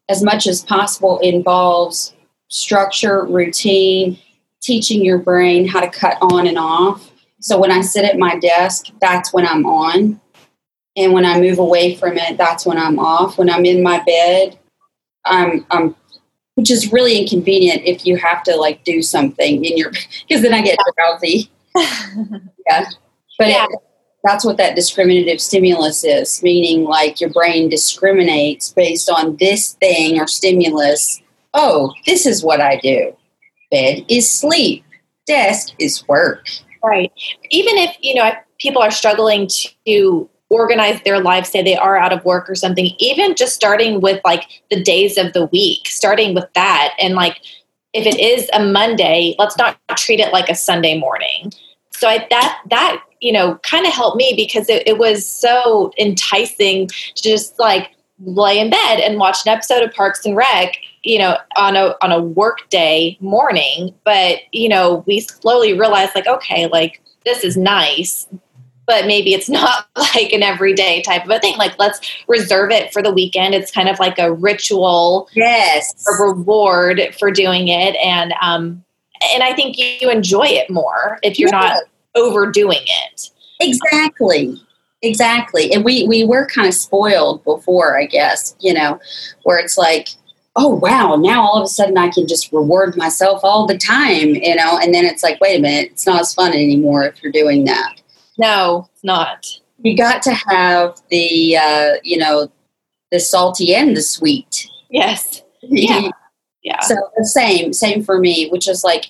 as 0.09 0.23
much 0.23 0.47
as 0.47 0.63
possible 0.63 1.19
involves 1.21 2.15
structure, 2.49 3.25
routine, 3.27 4.19
teaching 4.69 5.03
your 5.03 5.17
brain 5.17 5.67
how 5.67 5.81
to 5.81 5.89
cut 5.89 6.19
on 6.21 6.47
and 6.47 6.59
off. 6.59 7.11
So 7.41 7.59
when 7.59 7.71
I 7.71 7.81
sit 7.81 8.05
at 8.05 8.19
my 8.19 8.39
desk, 8.39 8.89
that's 9.01 9.33
when 9.33 9.47
I'm 9.47 9.65
on. 9.65 10.21
And 10.95 11.15
when 11.15 11.25
I 11.25 11.41
move 11.41 11.59
away 11.59 11.95
from 11.95 12.19
it, 12.19 12.37
that's 12.37 12.67
when 12.67 12.77
I'm 12.77 12.99
off. 12.99 13.39
When 13.39 13.49
I'm 13.49 13.65
in 13.65 13.83
my 13.83 14.05
bed, 14.05 14.59
I'm, 15.25 15.65
I'm 15.71 15.97
which 16.57 16.71
is 16.71 16.93
really 16.93 17.19
inconvenient 17.19 17.83
if 17.85 18.05
you 18.05 18.17
have 18.17 18.43
to 18.43 18.57
like 18.57 18.85
do 18.85 19.01
something 19.01 19.65
in 19.65 19.79
your 19.79 19.91
because 20.29 20.43
then 20.43 20.53
I 20.53 20.61
get 20.61 20.79
drowsy. 20.97 21.51
yeah. 22.69 22.91
But 23.39 23.49
Yeah. 23.49 23.65
It, 23.71 23.79
that's 24.25 24.45
what 24.45 24.57
that 24.59 24.75
discriminative 24.75 25.41
stimulus 25.41 26.05
is, 26.05 26.43
meaning 26.43 26.85
like 26.85 27.21
your 27.21 27.31
brain 27.31 27.71
discriminates 27.71 28.73
based 28.73 29.09
on 29.09 29.37
this 29.37 29.75
thing 29.75 30.21
or 30.21 30.27
stimulus. 30.27 31.23
Oh, 31.55 31.95
this 32.05 32.27
is 32.27 32.43
what 32.43 32.61
I 32.61 32.77
do. 32.77 33.17
Bed 33.71 34.05
is 34.09 34.31
sleep, 34.31 34.85
desk 35.27 35.75
is 35.79 36.07
work. 36.09 36.47
Right. 36.83 37.13
Even 37.51 37.77
if, 37.77 37.97
you 38.01 38.15
know, 38.15 38.33
people 38.59 38.83
are 38.83 38.91
struggling 38.91 39.49
to 39.87 40.29
organize 40.51 41.01
their 41.03 41.21
lives, 41.21 41.51
say 41.51 41.63
they 41.63 41.77
are 41.77 41.97
out 41.97 42.13
of 42.13 42.25
work 42.25 42.49
or 42.49 42.55
something, 42.55 42.91
even 42.99 43.35
just 43.35 43.55
starting 43.55 44.01
with 44.01 44.21
like 44.25 44.45
the 44.71 44.83
days 44.83 45.19
of 45.19 45.33
the 45.33 45.47
week, 45.47 45.87
starting 45.87 46.35
with 46.35 46.47
that. 46.55 46.95
And 46.99 47.15
like, 47.15 47.39
if 47.93 48.07
it 48.07 48.19
is 48.19 48.49
a 48.53 48.65
Monday, 48.65 49.35
let's 49.39 49.57
not 49.57 49.79
treat 49.97 50.21
it 50.21 50.33
like 50.33 50.49
a 50.49 50.55
Sunday 50.55 50.99
morning. 50.99 51.53
So 51.91 52.09
I, 52.09 52.27
that, 52.31 52.61
that, 52.71 53.03
you 53.21 53.33
know, 53.33 53.57
kind 53.63 53.87
of 53.87 53.93
helped 53.93 54.17
me 54.17 54.35
because 54.37 54.69
it, 54.69 54.87
it 54.87 54.99
was 54.99 55.27
so 55.27 55.91
enticing 55.99 56.87
to 56.89 57.23
just 57.23 57.59
like 57.59 57.91
lay 58.21 58.59
in 58.59 58.71
bed 58.71 59.01
and 59.01 59.19
watch 59.19 59.47
an 59.47 59.53
episode 59.53 59.83
of 59.83 59.93
Parks 59.93 60.25
and 60.25 60.37
Rec, 60.37 60.77
you 61.03 61.19
know, 61.19 61.39
on 61.57 61.77
a 61.77 61.95
on 62.03 62.13
a 62.13 62.21
work 62.21 62.69
day 62.71 63.17
morning. 63.21 63.95
But 64.05 64.41
you 64.53 64.69
know, 64.69 65.05
we 65.07 65.21
slowly 65.21 65.79
realized 65.79 66.15
like, 66.15 66.27
okay, 66.27 66.67
like 66.67 67.01
this 67.25 67.45
is 67.45 67.57
nice, 67.57 68.27
but 68.87 69.07
maybe 69.07 69.35
it's 69.35 69.49
not 69.49 69.87
like 69.97 70.33
an 70.33 70.43
everyday 70.43 71.03
type 71.03 71.25
of 71.25 71.31
a 71.31 71.39
thing. 71.39 71.57
Like 71.57 71.79
let's 71.79 72.01
reserve 72.27 72.71
it 72.71 72.93
for 72.93 73.03
the 73.03 73.13
weekend. 73.13 73.55
It's 73.55 73.71
kind 73.71 73.89
of 73.89 73.99
like 73.99 74.19
a 74.19 74.33
ritual, 74.33 75.29
yes, 75.35 76.05
a 76.09 76.23
reward 76.23 77.01
for 77.19 77.31
doing 77.31 77.69
it, 77.69 77.95
and 77.97 78.35
um, 78.43 78.85
and 79.33 79.43
I 79.43 79.55
think 79.55 79.77
you 79.79 80.11
enjoy 80.11 80.47
it 80.47 80.71
more 80.71 81.19
if 81.23 81.39
you're 81.39 81.51
yeah. 81.51 81.61
not 81.61 81.83
overdoing 82.15 82.83
it. 82.83 83.31
Exactly. 83.61 84.61
Exactly. 85.03 85.73
And 85.73 85.85
we, 85.85 86.07
we 86.07 86.25
were 86.25 86.47
kind 86.47 86.67
of 86.67 86.75
spoiled 86.75 87.45
before, 87.45 87.99
I 87.99 88.07
guess, 88.07 88.57
you 88.61 88.75
know, 88.75 88.99
where 89.45 89.59
it's 89.59 89.79
like, 89.79 90.09
oh, 90.57 90.75
wow, 90.75 91.15
now 91.15 91.43
all 91.43 91.57
of 91.57 91.65
a 91.65 91.69
sudden 91.69 91.97
I 91.97 92.09
can 92.09 92.27
just 92.27 92.53
reward 92.53 92.97
myself 92.97 93.41
all 93.45 93.67
the 93.67 93.79
time, 93.79 94.35
you 94.35 94.57
know, 94.57 94.79
and 94.79 94.93
then 94.93 95.05
it's 95.05 95.23
like, 95.23 95.41
wait 95.41 95.59
a 95.59 95.63
minute, 95.63 95.93
it's 95.93 96.07
not 96.07 96.21
as 96.21 96.35
fun 96.35 96.53
anymore 96.53 97.05
if 97.05 97.23
you're 97.23 97.31
doing 97.31 97.65
that. 97.65 98.01
No, 98.39 98.89
it's 98.93 99.05
not. 99.05 99.47
You 99.83 99.97
got 99.97 100.21
to 100.23 100.35
have 100.35 101.01
the, 101.11 101.57
uh, 101.57 101.93
you 102.03 102.17
know, 102.19 102.51
the 103.13 103.21
salty 103.21 103.75
and 103.75 103.97
the 103.97 104.03
sweet. 104.03 104.69
Yes. 104.91 105.43
Yeah. 105.61 106.09
yeah. 106.63 106.81
So 106.83 106.95
the 107.17 107.27
same, 107.27 107.73
same 107.73 108.05
for 108.05 108.21
me, 108.21 108.49
which 108.49 108.69
is 108.69 108.85
like, 108.85 109.07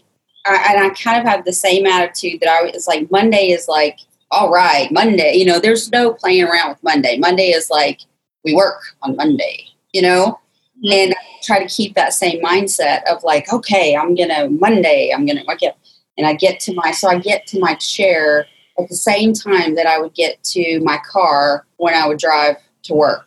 I, 0.46 0.72
and 0.72 0.80
I 0.80 0.88
kind 0.94 1.20
of 1.20 1.28
have 1.28 1.44
the 1.44 1.52
same 1.52 1.86
attitude 1.86 2.40
that 2.40 2.48
I 2.48 2.62
was 2.62 2.86
like, 2.86 3.10
Monday 3.10 3.48
is 3.50 3.68
like, 3.68 3.98
all 4.30 4.50
right, 4.50 4.90
Monday, 4.92 5.34
you 5.34 5.44
know, 5.44 5.58
there's 5.58 5.90
no 5.90 6.12
playing 6.12 6.44
around 6.44 6.70
with 6.70 6.82
Monday. 6.82 7.18
Monday 7.18 7.50
is 7.50 7.70
like, 7.70 8.00
we 8.44 8.54
work 8.54 8.80
on 9.02 9.16
Monday, 9.16 9.66
you 9.92 10.02
know? 10.02 10.38
Mm-hmm. 10.84 10.92
And 10.92 11.12
I 11.12 11.16
try 11.42 11.62
to 11.62 11.74
keep 11.74 11.94
that 11.94 12.12
same 12.12 12.42
mindset 12.42 13.04
of 13.04 13.22
like, 13.22 13.52
okay, 13.52 13.96
I'm 13.96 14.14
going 14.14 14.28
to, 14.28 14.48
Monday, 14.48 15.12
I'm 15.14 15.24
going 15.24 15.38
to, 15.38 15.56
get, 15.56 15.78
and 16.16 16.26
I 16.26 16.34
get 16.34 16.60
to 16.60 16.74
my, 16.74 16.90
so 16.90 17.08
I 17.08 17.18
get 17.18 17.46
to 17.48 17.58
my 17.58 17.74
chair 17.76 18.46
at 18.78 18.88
the 18.88 18.96
same 18.96 19.32
time 19.32 19.74
that 19.76 19.86
I 19.86 19.98
would 19.98 20.14
get 20.14 20.42
to 20.44 20.80
my 20.80 20.98
car 21.10 21.66
when 21.78 21.94
I 21.94 22.06
would 22.06 22.18
drive 22.18 22.56
to 22.84 22.94
work. 22.94 23.26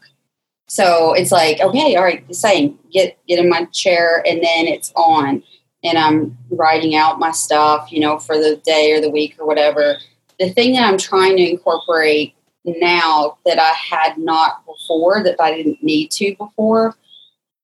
So 0.67 1.13
it's 1.13 1.31
like, 1.31 1.59
okay, 1.59 1.95
all 1.95 2.03
right, 2.03 2.25
the 2.29 2.33
same. 2.33 2.79
Get 2.93 3.17
get 3.27 3.39
in 3.39 3.49
my 3.49 3.65
chair 3.65 4.23
and 4.25 4.41
then 4.41 4.67
it's 4.67 4.93
on. 4.95 5.43
And 5.83 5.97
I'm 5.97 6.37
writing 6.49 6.95
out 6.95 7.19
my 7.19 7.31
stuff, 7.31 7.91
you 7.91 7.99
know, 7.99 8.17
for 8.17 8.37
the 8.37 8.55
day 8.63 8.93
or 8.93 9.01
the 9.01 9.09
week 9.09 9.35
or 9.37 9.45
whatever 9.45 9.97
the 10.41 10.49
thing 10.49 10.73
that 10.73 10.87
I'm 10.87 10.97
trying 10.97 11.37
to 11.37 11.49
incorporate 11.49 12.33
now 12.65 13.37
that 13.45 13.59
I 13.59 13.73
had 13.73 14.17
not 14.17 14.65
before, 14.65 15.23
that 15.23 15.35
I 15.39 15.55
didn't 15.55 15.83
need 15.83 16.09
to 16.11 16.35
before, 16.35 16.95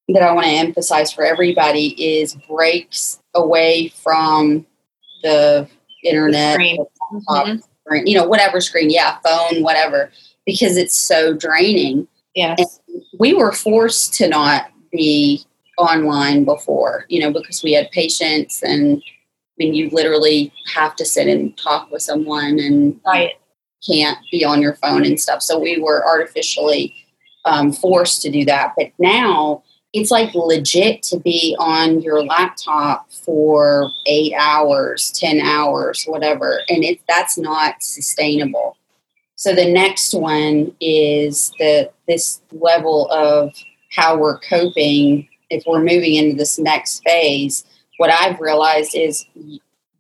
that 0.09 0.21
I 0.21 0.31
want 0.31 0.45
to 0.45 0.53
emphasize 0.53 1.11
for 1.11 1.25
everybody 1.25 1.87
is 2.19 2.35
breaks 2.47 3.19
away 3.33 3.89
from 3.89 4.65
the 5.23 5.67
internet, 6.03 6.57
the 6.57 6.85
mm-hmm. 7.11 8.05
you 8.05 8.15
know, 8.15 8.27
whatever 8.27 8.61
screen, 8.61 8.91
yeah, 8.91 9.17
phone, 9.25 9.63
whatever, 9.63 10.11
because 10.45 10.77
it's 10.77 10.95
so 10.95 11.33
draining. 11.33 12.07
Yeah. 12.35 12.55
We 13.17 13.33
were 13.33 13.51
forced 13.51 14.13
to 14.15 14.27
not 14.27 14.71
be 14.91 15.43
online 15.79 16.45
before, 16.45 17.05
you 17.09 17.21
know, 17.21 17.33
because 17.33 17.63
we 17.63 17.73
had 17.73 17.89
patients 17.89 18.61
and 18.61 19.01
mean, 19.57 19.73
you 19.73 19.89
literally 19.89 20.53
have 20.73 20.95
to 20.97 21.05
sit 21.05 21.27
and 21.27 21.57
talk 21.57 21.91
with 21.91 22.01
someone 22.01 22.59
and 22.59 22.99
right. 23.05 23.33
can't 23.87 24.19
be 24.31 24.45
on 24.45 24.61
your 24.61 24.75
phone 24.75 25.05
and 25.05 25.19
stuff. 25.19 25.41
So 25.41 25.59
we 25.59 25.79
were 25.79 26.05
artificially 26.05 26.95
um, 27.45 27.71
forced 27.71 28.21
to 28.23 28.31
do 28.31 28.45
that. 28.45 28.73
But 28.77 28.91
now 28.99 29.63
it's 29.93 30.11
like 30.11 30.35
legit 30.35 31.01
to 31.03 31.19
be 31.19 31.55
on 31.59 32.01
your 32.01 32.23
laptop 32.23 33.11
for 33.11 33.89
eight 34.05 34.33
hours, 34.37 35.11
10 35.11 35.39
hours, 35.39 36.03
whatever. 36.05 36.61
And 36.69 36.83
it, 36.83 36.99
that's 37.07 37.37
not 37.37 37.81
sustainable. 37.81 38.77
So 39.35 39.53
the 39.53 39.71
next 39.71 40.13
one 40.13 40.75
is 40.81 41.51
the 41.59 41.91
this 42.07 42.41
level 42.51 43.09
of 43.11 43.53
how 43.91 44.17
we're 44.17 44.39
coping 44.39 45.27
if 45.49 45.63
we're 45.67 45.83
moving 45.83 46.15
into 46.15 46.35
this 46.35 46.57
next 46.57 47.03
phase 47.03 47.63
what 47.97 48.11
I've 48.11 48.39
realized 48.39 48.95
is 48.95 49.25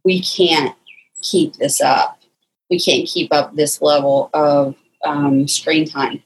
we 0.03 0.21
can't 0.21 0.75
keep 1.21 1.53
this 1.55 1.81
up. 1.81 2.19
We 2.69 2.79
can't 2.79 3.07
keep 3.07 3.33
up 3.33 3.55
this 3.55 3.81
level 3.81 4.29
of 4.33 4.75
um, 5.03 5.47
screen 5.47 5.87
time. 5.87 6.23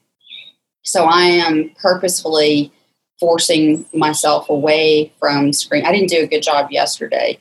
So 0.84 1.06
I 1.06 1.22
am 1.22 1.72
purposefully 1.82 2.72
forcing 3.20 3.86
myself 3.94 4.50
away 4.50 5.14
from 5.20 5.54
screen. 5.54 5.86
I 5.86 5.92
didn't 5.92 6.10
do 6.10 6.24
a 6.24 6.28
good 6.28 6.42
job 6.42 6.72
yesterday, 6.72 7.38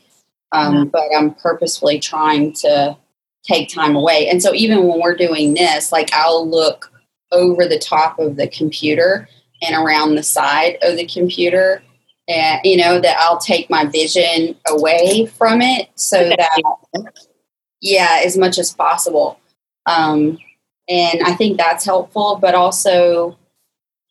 um, 0.53 0.75
mm-hmm. 0.75 0.89
but 0.89 1.05
I'm 1.17 1.35
purposefully 1.35 1.99
trying 1.99 2.53
to 2.55 2.97
take 3.43 3.71
time 3.71 3.97
away. 3.97 4.29
And 4.29 4.43
so 4.43 4.55
even 4.55 4.87
when 4.87 5.01
we're 5.01 5.17
doing 5.17 5.55
this, 5.55 5.91
like 5.91 6.11
I'll 6.13 6.49
look 6.49 6.93
over 7.33 7.67
the 7.67 7.79
top 7.79 8.19
of 8.19 8.37
the 8.37 8.49
computer 8.49 9.29
and 9.63 9.75
around 9.75 10.15
the 10.15 10.23
side 10.23 10.77
of 10.83 10.97
the 10.97 11.07
computer 11.07 11.83
and 12.31 12.61
you 12.65 12.77
know 12.77 13.01
that 13.01 13.17
I'll 13.19 13.39
take 13.39 13.69
my 13.69 13.85
vision 13.85 14.57
away 14.69 15.27
from 15.27 15.61
it 15.61 15.91
so 15.97 16.17
that 16.17 16.61
yeah, 17.81 18.21
as 18.25 18.37
much 18.37 18.59
as 18.59 18.73
possible. 18.73 19.41
Um, 19.87 20.39
and 20.89 21.23
I 21.23 21.35
think 21.35 21.57
that's 21.57 21.85
helpful, 21.85 22.39
but 22.41 22.55
also 22.55 23.37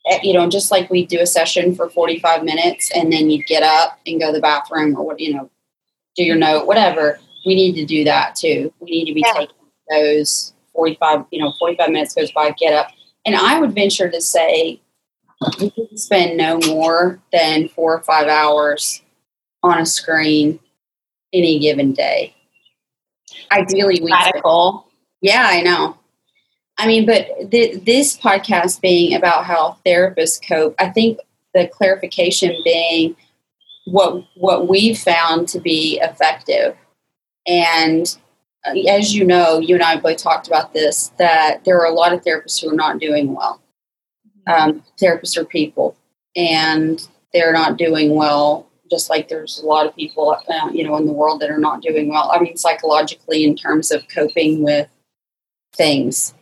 eh, 0.08 0.20
you 0.24 0.34
know, 0.34 0.50
just 0.50 0.72
like 0.72 0.90
we 0.90 1.06
do 1.06 1.20
a 1.20 1.26
session 1.26 1.76
for 1.76 1.90
45 1.90 2.44
minutes 2.44 2.92
and 2.96 3.12
then 3.12 3.30
you 3.30 3.44
get 3.44 3.64
up 3.64 4.00
and 4.06 4.20
go 4.20 4.28
to 4.28 4.34
the 4.34 4.42
bathroom 4.42 4.96
or 4.98 5.06
what, 5.06 5.20
you 5.20 5.34
know, 5.34 5.50
do 6.16 6.24
your 6.24 6.36
note, 6.36 6.66
whatever, 6.66 7.20
we 7.46 7.56
need 7.56 7.76
to 7.76 7.86
do 7.86 8.04
that 8.04 8.36
too. 8.36 8.74
We 8.80 8.92
need 8.92 9.06
to 9.06 9.14
be 9.14 9.24
yeah. 9.26 9.34
taking 9.34 9.56
those 9.90 10.54
45, 10.74 11.26
you 11.32 11.40
know, 11.40 11.54
45 11.60 11.90
minutes 11.90 12.16
goes 12.16 12.32
by, 12.32 12.52
get 12.52 12.74
up. 12.74 12.92
And 13.26 13.36
I 13.36 13.60
would 13.60 13.76
venture 13.76 14.10
to 14.10 14.22
say 14.22 14.82
we 15.60 15.70
can 15.72 15.98
spend 15.98 16.38
no 16.38 16.60
more 16.68 17.20
than 17.32 17.70
four 17.70 17.96
or 17.96 18.04
five 18.04 18.28
hours 18.28 19.02
on 19.64 19.80
a 19.80 19.86
screen 19.86 20.60
any 21.34 21.60
given 21.60 21.94
day. 21.94 22.36
Ideally, 23.52 24.02
we 24.02 24.12
radical. 24.12 24.88
Yeah, 25.22 25.46
I 25.48 25.62
know. 25.62 25.98
I 26.78 26.88
mean, 26.88 27.06
but 27.06 27.52
th- 27.52 27.84
this 27.84 28.18
podcast 28.18 28.82
being 28.82 29.14
about 29.14 29.46
how 29.46 29.78
therapists 29.86 30.46
cope, 30.46 30.76
I 30.80 30.90
think 30.90 31.20
the 31.54 31.68
clarification 31.68 32.56
being 32.64 33.16
what 33.86 34.24
what 34.36 34.68
we've 34.68 34.98
found 34.98 35.48
to 35.50 35.60
be 35.60 36.00
effective, 36.02 36.76
and 37.48 38.18
uh, 38.66 38.78
as 38.90 39.16
you 39.16 39.26
know, 39.26 39.60
you 39.60 39.76
and 39.76 39.84
I 39.84 39.98
both 39.98 40.18
talked 40.18 40.48
about 40.48 40.74
this 40.74 41.12
that 41.18 41.66
there 41.66 41.80
are 41.80 41.86
a 41.86 41.94
lot 41.94 42.14
of 42.14 42.22
therapists 42.22 42.62
who 42.62 42.70
are 42.70 42.76
not 42.76 43.00
doing 43.00 43.34
well 43.34 43.62
um, 44.50 44.84
therapists 45.02 45.38
are 45.38 45.46
people 45.46 45.96
and 46.36 47.08
they're 47.34 47.54
not 47.54 47.78
doing 47.78 48.16
well 48.16 48.70
just 48.90 49.10
like 49.10 49.28
there's 49.28 49.60
a 49.60 49.66
lot 49.66 49.86
of 49.86 49.96
people 49.96 50.36
uh, 50.50 50.70
you 50.72 50.84
know 50.84 50.98
in 50.98 51.06
the 51.06 51.14
world 51.14 51.40
that 51.40 51.52
are 51.52 51.60
not 51.60 51.82
doing 51.82 52.10
well. 52.10 52.32
I 52.34 52.40
mean 52.40 52.58
psychologically 52.58 53.46
in 53.46 53.56
terms 53.56 53.92
of 53.92 54.08
coping 54.08 54.64
with 54.64 54.88
things. 55.76 56.34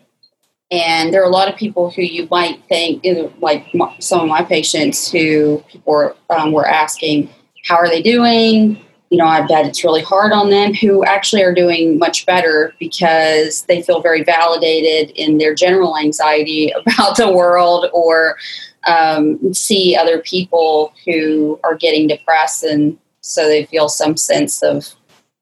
And 0.70 1.14
there 1.14 1.22
are 1.22 1.30
a 1.30 1.34
lot 1.34 1.48
of 1.48 1.58
people 1.58 1.92
who 1.92 2.02
you 2.02 2.28
might 2.30 2.62
think 2.68 3.06
like 3.40 3.66
some 4.00 4.22
of 4.22 4.28
my 4.28 4.44
patients 4.44 5.10
who 5.10 5.64
people 5.70 5.94
were, 5.94 6.16
um, 6.30 6.52
were 6.52 6.68
asking 6.68 7.30
how 7.66 7.76
are 7.76 7.88
they 7.88 8.02
doing 8.02 8.82
you 9.10 9.18
know, 9.18 9.26
I 9.26 9.46
bet 9.46 9.66
it's 9.66 9.84
really 9.84 10.02
hard 10.02 10.34
on 10.34 10.50
them 10.50 10.74
who 10.74 11.06
actually 11.06 11.42
are 11.42 11.54
doing 11.54 11.98
much 11.98 12.26
better 12.26 12.74
because 12.80 13.64
they 13.64 13.82
feel 13.82 14.02
very 14.02 14.24
validated 14.24 15.16
in 15.16 15.38
their 15.38 15.56
general 15.56 15.98
anxiety 15.98 16.72
about 16.86 17.16
the 17.18 17.32
world 17.32 17.88
or 17.94 18.38
um, 18.86 19.54
see 19.54 19.96
other 19.96 20.20
people 20.20 20.94
who 21.06 21.60
are 21.64 21.76
getting 21.76 22.08
depressed 22.08 22.64
and 22.64 22.98
so 23.22 23.48
they 23.48 23.66
feel 23.66 23.90
some 23.90 24.16
sense 24.16 24.64
of 24.64 24.94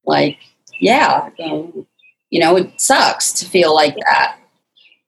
like, 0.05 0.39
yeah, 0.79 1.29
um, 1.43 1.85
you 2.29 2.39
know, 2.39 2.57
it 2.57 2.81
sucks 2.81 3.31
to 3.33 3.45
feel 3.45 3.73
like 3.73 3.95
that. 3.95 4.37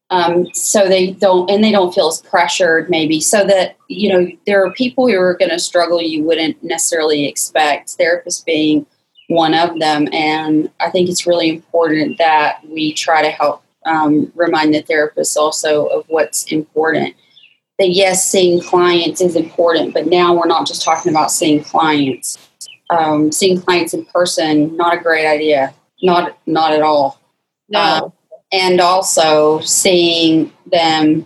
Um, 0.10 0.48
so 0.54 0.88
they 0.88 1.12
don't, 1.12 1.50
and 1.50 1.63
they 1.63 1.72
don't 1.72 1.93
feel 1.93 2.08
as 2.08 2.22
pressured, 2.22 2.89
maybe. 2.89 3.20
So 3.20 3.46
that 3.46 3.76
you 3.88 4.12
know, 4.12 4.32
there 4.46 4.65
are 4.65 4.72
people 4.72 5.08
who 5.08 5.20
are 5.20 5.36
going 5.36 5.52
to 5.52 5.60
struggle 5.60 6.02
you 6.02 6.24
wouldn't 6.24 6.62
necessarily 6.63 7.26
expect. 7.26 7.98
Therapists 7.98 8.46
being 8.46 8.86
one 9.28 9.54
of 9.54 9.80
them, 9.80 10.08
and 10.13 10.72
I 10.80 10.89
think 10.89 11.10
it's 11.10 11.28
really 11.28 11.50
important 11.50 12.17
that 12.20 12.60
we 12.65 12.93
try 12.93 13.22
to 13.22 13.30
help 13.30 13.63
um, 13.86 14.32
remind 14.36 14.74
the 14.74 14.84
therapists 14.84 15.36
also 15.36 15.88
of 15.88 16.06
what's 16.08 16.52
important. 16.52 17.15
That 17.80 17.89
yes, 17.89 18.30
seeing 18.30 18.62
clients 18.62 19.22
is 19.22 19.36
important, 19.36 19.93
but 19.93 20.08
now 20.08 20.34
we're 20.34 20.48
not 20.48 20.65
just 20.65 20.84
talking 20.84 21.12
about 21.12 21.32
seeing 21.32 21.63
clients. 21.63 22.38
Um, 22.89 23.32
seeing 23.34 23.62
clients 23.62 23.93
in 23.93 24.06
person, 24.06 24.76
not 24.78 24.98
a 24.98 25.02
great 25.02 25.28
idea. 25.28 25.74
Not 26.02 26.38
not 26.46 26.72
at 26.72 26.82
all. 26.82 27.20
No. 27.70 27.80
Um, 27.80 28.13
and 28.52 28.80
also 28.80 29.60
seeing 29.62 30.52
them 30.72 31.26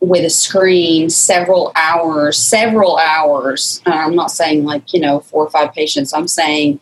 with 0.00 0.24
a 0.24 0.30
screen 0.30 1.10
several 1.10 1.72
hours, 1.76 2.38
several 2.38 2.98
hours. 2.98 3.82
Uh, 3.86 3.90
I'm 3.90 4.14
not 4.14 4.30
saying 4.30 4.64
like, 4.64 4.92
you 4.92 5.00
know, 5.00 5.20
four 5.20 5.44
or 5.44 5.50
five 5.50 5.72
patients. 5.72 6.12
I'm 6.12 6.28
saying, 6.28 6.80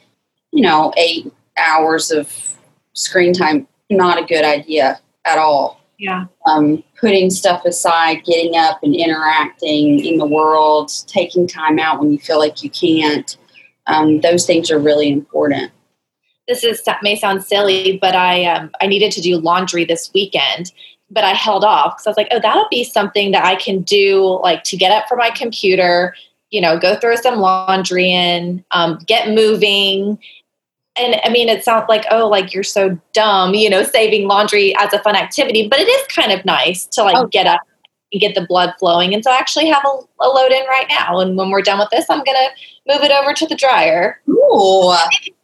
you 0.53 0.63
know, 0.63 0.93
eight 0.97 1.33
hours 1.59 2.11
of 2.11 2.59
screen 2.93 3.33
time, 3.33 3.67
not 3.91 4.19
a 4.19 4.27
good 4.27 4.45
idea 4.45 5.01
at 5.25 5.39
all. 5.39 5.81
Yeah. 5.99 6.27
Um, 6.47 6.83
putting 6.99 7.31
stuff 7.31 7.65
aside, 7.67 8.25
getting 8.25 8.57
up 8.57 8.81
and 8.83 8.95
interacting 8.95 10.05
in 10.05 10.17
the 10.17 10.27
world, 10.27 10.91
taking 11.07 11.47
time 11.47 11.79
out 11.79 12.01
when 12.01 12.11
you 12.11 12.19
feel 12.19 12.39
like 12.39 12.63
you 12.63 12.71
can't. 12.71 13.37
Um, 13.87 14.21
those 14.21 14.47
things 14.47 14.71
are 14.71 14.79
really 14.79 15.11
important 15.11 15.73
this 16.51 16.65
is 16.65 16.83
may 17.03 17.15
sound 17.15 17.45
silly, 17.45 17.97
but 18.01 18.15
I 18.15 18.45
um, 18.45 18.71
I 18.81 18.87
needed 18.87 19.13
to 19.13 19.21
do 19.21 19.39
laundry 19.39 19.85
this 19.85 20.11
weekend, 20.13 20.73
but 21.09 21.23
I 21.23 21.31
held 21.31 21.65
off 21.65 21.95
because 21.95 22.07
I 22.09 22.11
was 22.11 22.17
like, 22.17 22.29
oh, 22.33 22.41
that'll 22.41 22.69
be 22.71 22.83
something 22.83 23.31
that 23.31 23.45
I 23.45 23.55
can 23.55 23.83
do, 23.83 24.41
like 24.43 24.65
to 24.65 24.77
get 24.77 24.91
up 24.91 25.09
from 25.09 25.19
my 25.19 25.31
computer, 25.31 26.15
you 26.51 26.61
know, 26.61 26.79
go 26.79 26.97
throw 26.97 27.15
some 27.15 27.39
laundry 27.39 28.11
in, 28.11 28.65
um, 28.73 28.99
get 29.07 29.29
moving. 29.29 30.19
And 30.97 31.21
I 31.25 31.31
mean, 31.31 31.49
it 31.49 31.63
sounds 31.63 31.85
like, 31.89 32.05
oh, 32.11 32.29
like 32.29 32.53
you're 32.53 32.65
so 32.65 32.99
dumb, 33.13 33.55
you 33.55 33.71
know, 33.71 33.85
saving 33.85 34.27
laundry 34.27 34.75
as 34.77 34.93
a 34.93 34.99
fun 34.99 35.15
activity, 35.15 35.69
but 35.69 35.79
it 35.79 35.89
is 35.89 36.07
kind 36.09 36.33
of 36.33 36.45
nice 36.45 36.85
to 36.87 37.05
like 37.05 37.17
oh, 37.17 37.29
get 37.29 37.47
up 37.47 37.61
and 38.13 38.21
get 38.21 38.35
the 38.35 38.45
blood 38.45 38.75
flowing. 38.81 39.15
And 39.15 39.23
so 39.23 39.31
I 39.31 39.37
actually 39.37 39.69
have 39.69 39.85
a, 39.85 39.99
a 40.21 40.29
load 40.29 40.51
in 40.51 40.67
right 40.67 40.87
now. 40.89 41.21
And 41.21 41.37
when 41.37 41.51
we're 41.51 41.63
done 41.63 41.79
with 41.79 41.91
this, 41.91 42.07
I'm 42.11 42.25
going 42.25 42.37
to 42.37 42.49
move 42.91 43.03
it 43.03 43.11
over 43.11 43.33
to 43.33 43.47
the 43.47 43.55
dryer. 43.55 44.21
Ooh. 44.29 44.95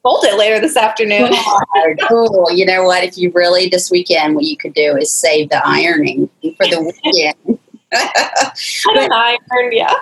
Fold 0.02 0.24
it 0.24 0.38
later 0.38 0.60
this 0.60 0.76
afternoon. 0.76 1.32
cool. 2.08 2.50
You 2.50 2.66
know 2.66 2.84
what? 2.84 3.04
If 3.04 3.16
you 3.16 3.30
really 3.32 3.68
this 3.68 3.90
weekend, 3.90 4.34
what 4.34 4.44
you 4.44 4.56
could 4.56 4.74
do 4.74 4.96
is 4.96 5.12
save 5.12 5.50
the 5.50 5.60
ironing 5.64 6.28
for 6.56 6.66
the 6.66 6.80
weekend. 6.80 7.58
I 7.92 8.52
don't 8.94 9.12
iron, 9.12 9.72
yeah. 9.72 9.94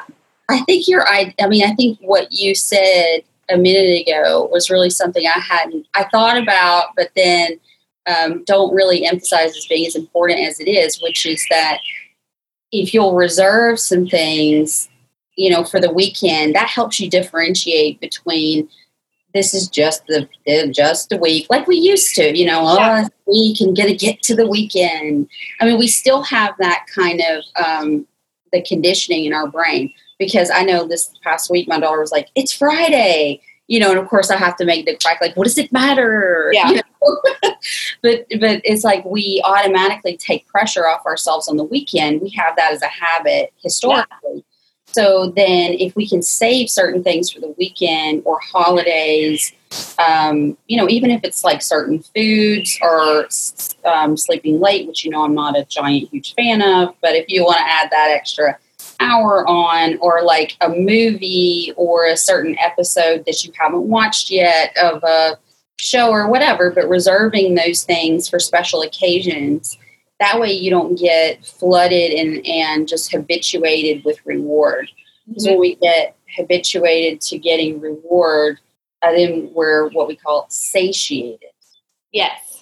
I 0.48 0.60
think 0.62 0.88
you're, 0.88 1.06
I, 1.06 1.34
I 1.40 1.48
mean, 1.48 1.64
I 1.64 1.74
think 1.74 1.98
what 2.00 2.32
you 2.32 2.54
said 2.54 3.20
a 3.50 3.56
minute 3.56 4.06
ago 4.06 4.48
was 4.50 4.70
really 4.70 4.90
something 4.90 5.26
I 5.26 5.38
hadn't, 5.38 5.86
I 5.94 6.04
thought 6.04 6.36
about, 6.36 6.88
but 6.96 7.10
then 7.16 7.60
um, 8.06 8.44
don't 8.44 8.74
really 8.74 9.04
emphasize 9.04 9.56
as 9.56 9.66
being 9.66 9.86
as 9.86 9.96
important 9.96 10.40
as 10.40 10.60
it 10.60 10.68
is, 10.68 11.00
which 11.02 11.24
is 11.26 11.44
that 11.50 11.78
if 12.72 12.92
you'll 12.92 13.14
reserve 13.14 13.78
some 13.78 14.06
things, 14.06 14.88
you 15.36 15.50
know, 15.50 15.64
for 15.64 15.80
the 15.80 15.92
weekend, 15.92 16.54
that 16.54 16.68
helps 16.68 17.00
you 17.00 17.10
differentiate 17.10 18.00
between 18.00 18.68
this 19.34 19.52
is 19.52 19.68
just 19.68 20.06
the 20.06 20.28
just 20.72 21.12
a 21.12 21.16
week, 21.16 21.46
like 21.50 21.66
we 21.66 21.76
used 21.76 22.14
to, 22.14 22.38
you 22.38 22.46
know, 22.46 22.74
yeah. 22.74 23.04
oh, 23.04 23.08
we 23.26 23.54
can 23.56 23.74
get 23.74 23.86
to 23.86 23.94
get 23.94 24.22
to 24.22 24.34
the 24.34 24.48
weekend. 24.48 25.28
I 25.60 25.66
mean, 25.66 25.76
we 25.78 25.88
still 25.88 26.22
have 26.22 26.54
that 26.60 26.86
kind 26.94 27.20
of 27.20 27.44
um, 27.62 28.06
the 28.52 28.62
conditioning 28.62 29.24
in 29.24 29.32
our 29.32 29.48
brain 29.48 29.92
because 30.18 30.50
I 30.50 30.62
know 30.62 30.86
this 30.86 31.12
past 31.22 31.50
week 31.50 31.66
my 31.66 31.80
daughter 31.80 32.00
was 32.00 32.12
like, 32.12 32.28
"It's 32.36 32.52
Friday," 32.52 33.40
you 33.66 33.80
know, 33.80 33.90
and 33.90 33.98
of 33.98 34.08
course 34.08 34.30
I 34.30 34.36
have 34.36 34.56
to 34.58 34.64
make 34.64 34.86
the 34.86 34.96
crack 34.96 35.20
like, 35.20 35.36
"What 35.36 35.44
does 35.44 35.58
it 35.58 35.72
matter?" 35.72 36.50
Yeah. 36.54 36.70
You 36.70 36.76
know? 36.76 36.82
but 38.02 38.26
but 38.40 38.60
it's 38.64 38.84
like 38.84 39.04
we 39.04 39.42
automatically 39.44 40.16
take 40.16 40.46
pressure 40.46 40.86
off 40.86 41.04
ourselves 41.04 41.48
on 41.48 41.56
the 41.56 41.64
weekend. 41.64 42.22
We 42.22 42.30
have 42.30 42.54
that 42.56 42.72
as 42.72 42.82
a 42.82 42.86
habit 42.86 43.52
historically. 43.62 44.06
Yeah. 44.32 44.40
So 44.94 45.32
then, 45.34 45.72
if 45.72 45.96
we 45.96 46.08
can 46.08 46.22
save 46.22 46.70
certain 46.70 47.02
things 47.02 47.28
for 47.28 47.40
the 47.40 47.52
weekend 47.58 48.22
or 48.24 48.38
holidays, 48.38 49.52
um, 49.98 50.56
you 50.68 50.76
know, 50.76 50.88
even 50.88 51.10
if 51.10 51.20
it's 51.24 51.42
like 51.42 51.62
certain 51.62 52.00
foods 52.14 52.78
or 52.80 53.26
um, 53.84 54.16
sleeping 54.16 54.60
late, 54.60 54.86
which 54.86 55.04
you 55.04 55.10
know 55.10 55.24
I'm 55.24 55.34
not 55.34 55.58
a 55.58 55.64
giant, 55.64 56.10
huge 56.10 56.32
fan 56.34 56.62
of, 56.62 56.94
but 57.02 57.16
if 57.16 57.24
you 57.28 57.44
want 57.44 57.56
to 57.56 57.64
add 57.64 57.90
that 57.90 58.12
extra 58.14 58.56
hour 59.00 59.44
on, 59.48 59.98
or 59.98 60.22
like 60.22 60.56
a 60.60 60.68
movie 60.68 61.72
or 61.76 62.06
a 62.06 62.16
certain 62.16 62.56
episode 62.60 63.24
that 63.26 63.42
you 63.42 63.52
haven't 63.58 63.88
watched 63.88 64.30
yet 64.30 64.76
of 64.80 65.02
a 65.02 65.36
show 65.76 66.10
or 66.10 66.28
whatever, 66.28 66.70
but 66.70 66.88
reserving 66.88 67.56
those 67.56 67.82
things 67.82 68.28
for 68.28 68.38
special 68.38 68.82
occasions. 68.82 69.76
That 70.20 70.40
way 70.40 70.52
you 70.52 70.70
don't 70.70 70.96
get 70.96 71.44
flooded 71.44 72.12
and, 72.12 72.46
and 72.46 72.88
just 72.88 73.10
habituated 73.10 74.04
with 74.04 74.18
reward. 74.24 74.90
Because 75.26 75.44
mm-hmm. 75.44 75.52
when 75.52 75.60
we 75.60 75.74
get 75.76 76.16
habituated 76.36 77.20
to 77.22 77.38
getting 77.38 77.80
reward, 77.80 78.58
uh, 79.02 79.12
then 79.12 79.50
we're 79.52 79.88
what 79.90 80.08
we 80.08 80.16
call 80.16 80.46
satiated. 80.48 81.50
Yes 82.12 82.54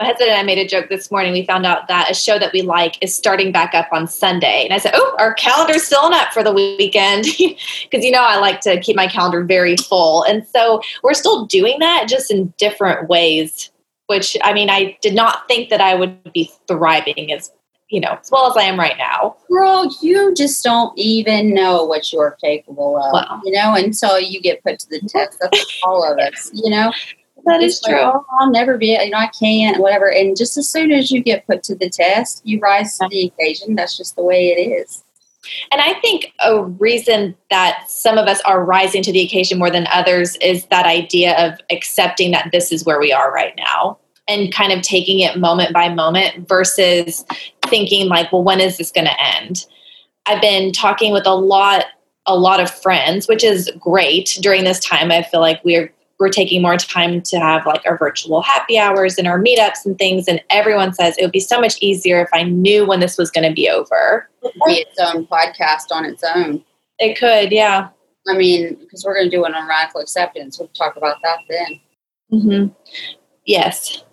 my 0.00 0.06
husband 0.06 0.30
and 0.30 0.38
I 0.38 0.42
made 0.42 0.56
a 0.56 0.66
joke 0.66 0.88
this 0.88 1.10
morning. 1.10 1.32
We 1.32 1.44
found 1.44 1.66
out 1.66 1.86
that 1.88 2.10
a 2.10 2.14
show 2.14 2.38
that 2.38 2.54
we 2.54 2.62
like 2.62 2.96
is 3.02 3.14
starting 3.14 3.52
back 3.52 3.74
up 3.74 3.88
on 3.92 4.06
Sunday. 4.06 4.64
And 4.64 4.72
I 4.72 4.78
said, 4.78 4.92
Oh, 4.94 5.14
our 5.18 5.34
calendar's 5.34 5.86
filling 5.86 6.14
up 6.14 6.32
for 6.32 6.42
the 6.42 6.52
weekend. 6.52 7.26
Because, 7.90 8.04
you 8.04 8.10
know, 8.10 8.22
I 8.22 8.38
like 8.38 8.60
to 8.60 8.80
keep 8.80 8.94
my 8.94 9.08
calendar 9.08 9.42
very 9.42 9.76
full. 9.76 10.22
And 10.22 10.46
so 10.46 10.80
we're 11.02 11.14
still 11.14 11.46
doing 11.46 11.78
that 11.80 12.06
just 12.08 12.30
in 12.30 12.54
different 12.56 13.08
ways, 13.08 13.70
which 14.10 14.36
I 14.42 14.52
mean, 14.52 14.68
I 14.68 14.98
did 15.00 15.14
not 15.14 15.46
think 15.46 15.70
that 15.70 15.80
I 15.80 15.94
would 15.94 16.32
be 16.32 16.50
thriving 16.66 17.32
as, 17.32 17.52
you 17.90 18.00
know, 18.00 18.18
as 18.20 18.28
well 18.30 18.50
as 18.50 18.56
I 18.56 18.64
am 18.64 18.76
right 18.76 18.98
now. 18.98 19.36
Girl, 19.48 19.88
you 20.02 20.34
just 20.34 20.64
don't 20.64 20.92
even 20.98 21.54
know 21.54 21.84
what 21.84 22.12
you're 22.12 22.36
capable 22.42 22.96
of, 22.98 23.12
wow. 23.12 23.40
you 23.44 23.52
know, 23.52 23.74
until 23.74 24.18
you 24.18 24.40
get 24.40 24.64
put 24.64 24.80
to 24.80 24.88
the 24.90 25.00
test. 25.08 25.38
That's 25.40 25.80
all 25.84 26.02
of 26.04 26.18
us, 26.18 26.50
you 26.52 26.70
know 26.70 26.92
that 27.46 27.62
is 27.62 27.80
true. 27.80 27.94
Like, 27.94 28.14
oh, 28.14 28.26
I'll 28.38 28.50
never 28.50 28.76
be, 28.76 28.98
you 29.02 29.10
know, 29.10 29.18
I 29.18 29.28
can't, 29.28 29.78
whatever. 29.78 30.10
And 30.10 30.36
just 30.36 30.56
as 30.56 30.68
soon 30.68 30.92
as 30.92 31.10
you 31.10 31.22
get 31.22 31.46
put 31.46 31.62
to 31.64 31.74
the 31.74 31.88
test, 31.88 32.42
you 32.44 32.58
rise 32.60 32.98
to 32.98 33.08
the 33.10 33.26
occasion. 33.26 33.74
That's 33.74 33.96
just 33.96 34.16
the 34.16 34.22
way 34.22 34.48
it 34.48 34.60
is. 34.60 35.04
And 35.72 35.80
I 35.80 35.94
think 36.00 36.32
a 36.44 36.64
reason 36.64 37.34
that 37.50 37.84
some 37.88 38.18
of 38.18 38.26
us 38.26 38.40
are 38.42 38.64
rising 38.64 39.02
to 39.02 39.12
the 39.12 39.22
occasion 39.22 39.58
more 39.58 39.70
than 39.70 39.86
others 39.90 40.36
is 40.36 40.66
that 40.66 40.86
idea 40.86 41.34
of 41.36 41.58
accepting 41.70 42.30
that 42.32 42.50
this 42.52 42.72
is 42.72 42.84
where 42.84 43.00
we 43.00 43.12
are 43.12 43.32
right 43.32 43.54
now 43.56 43.98
and 44.28 44.52
kind 44.52 44.72
of 44.72 44.82
taking 44.82 45.20
it 45.20 45.38
moment 45.38 45.72
by 45.72 45.88
moment 45.88 46.46
versus 46.48 47.24
thinking 47.66 48.08
like, 48.08 48.30
well, 48.32 48.44
when 48.44 48.60
is 48.60 48.76
this 48.76 48.92
going 48.92 49.06
to 49.06 49.36
end? 49.38 49.66
I've 50.26 50.42
been 50.42 50.72
talking 50.72 51.12
with 51.12 51.26
a 51.26 51.34
lot 51.34 51.86
a 52.26 52.36
lot 52.36 52.60
of 52.60 52.70
friends, 52.70 53.26
which 53.26 53.42
is 53.42 53.70
great 53.80 54.38
during 54.40 54.62
this 54.64 54.78
time. 54.78 55.10
I 55.10 55.22
feel 55.22 55.40
like 55.40 55.60
we're 55.64 55.92
we're 56.20 56.28
taking 56.28 56.60
more 56.60 56.76
time 56.76 57.22
to 57.22 57.38
have 57.38 57.64
like 57.64 57.80
our 57.86 57.96
virtual 57.96 58.42
happy 58.42 58.78
hours 58.78 59.16
and 59.16 59.26
our 59.26 59.40
meetups 59.40 59.86
and 59.86 59.96
things. 59.96 60.28
And 60.28 60.40
everyone 60.50 60.92
says 60.92 61.16
it 61.16 61.22
would 61.22 61.32
be 61.32 61.40
so 61.40 61.58
much 61.58 61.78
easier 61.80 62.20
if 62.20 62.28
I 62.34 62.42
knew 62.42 62.86
when 62.86 63.00
this 63.00 63.16
was 63.16 63.30
going 63.30 63.48
to 63.48 63.54
be 63.54 63.70
over. 63.70 64.28
Be 64.42 64.72
its 64.72 64.98
own 65.00 65.26
podcast 65.26 65.90
on 65.90 66.04
its 66.04 66.22
own. 66.22 66.62
It 66.98 67.18
could, 67.18 67.50
yeah. 67.50 67.88
I 68.28 68.36
mean, 68.36 68.74
because 68.74 69.02
we're 69.02 69.14
going 69.14 69.30
to 69.30 69.36
do 69.36 69.44
it 69.46 69.54
on 69.54 69.66
radical 69.66 70.02
acceptance. 70.02 70.58
We'll 70.58 70.68
talk 70.68 70.96
about 70.96 71.16
that 71.22 71.38
then. 71.48 71.80
Mm-hmm. 72.30 72.72
Yes, 73.46 74.04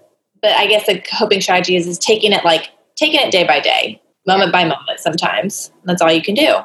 but 0.42 0.52
I 0.52 0.66
guess 0.66 0.86
the 0.88 1.00
coping 1.00 1.42
strategy 1.42 1.76
is 1.76 1.86
is 1.86 2.00
taking 2.00 2.32
it 2.32 2.44
like 2.44 2.72
taking 2.96 3.20
it 3.20 3.32
day 3.32 3.46
by 3.46 3.60
day, 3.60 4.02
moment 4.26 4.48
yeah. 4.48 4.64
by 4.64 4.64
moment. 4.64 5.00
Sometimes 5.00 5.72
that's 5.84 6.02
all 6.02 6.12
you 6.12 6.24
can 6.24 6.34
do. 6.34 6.56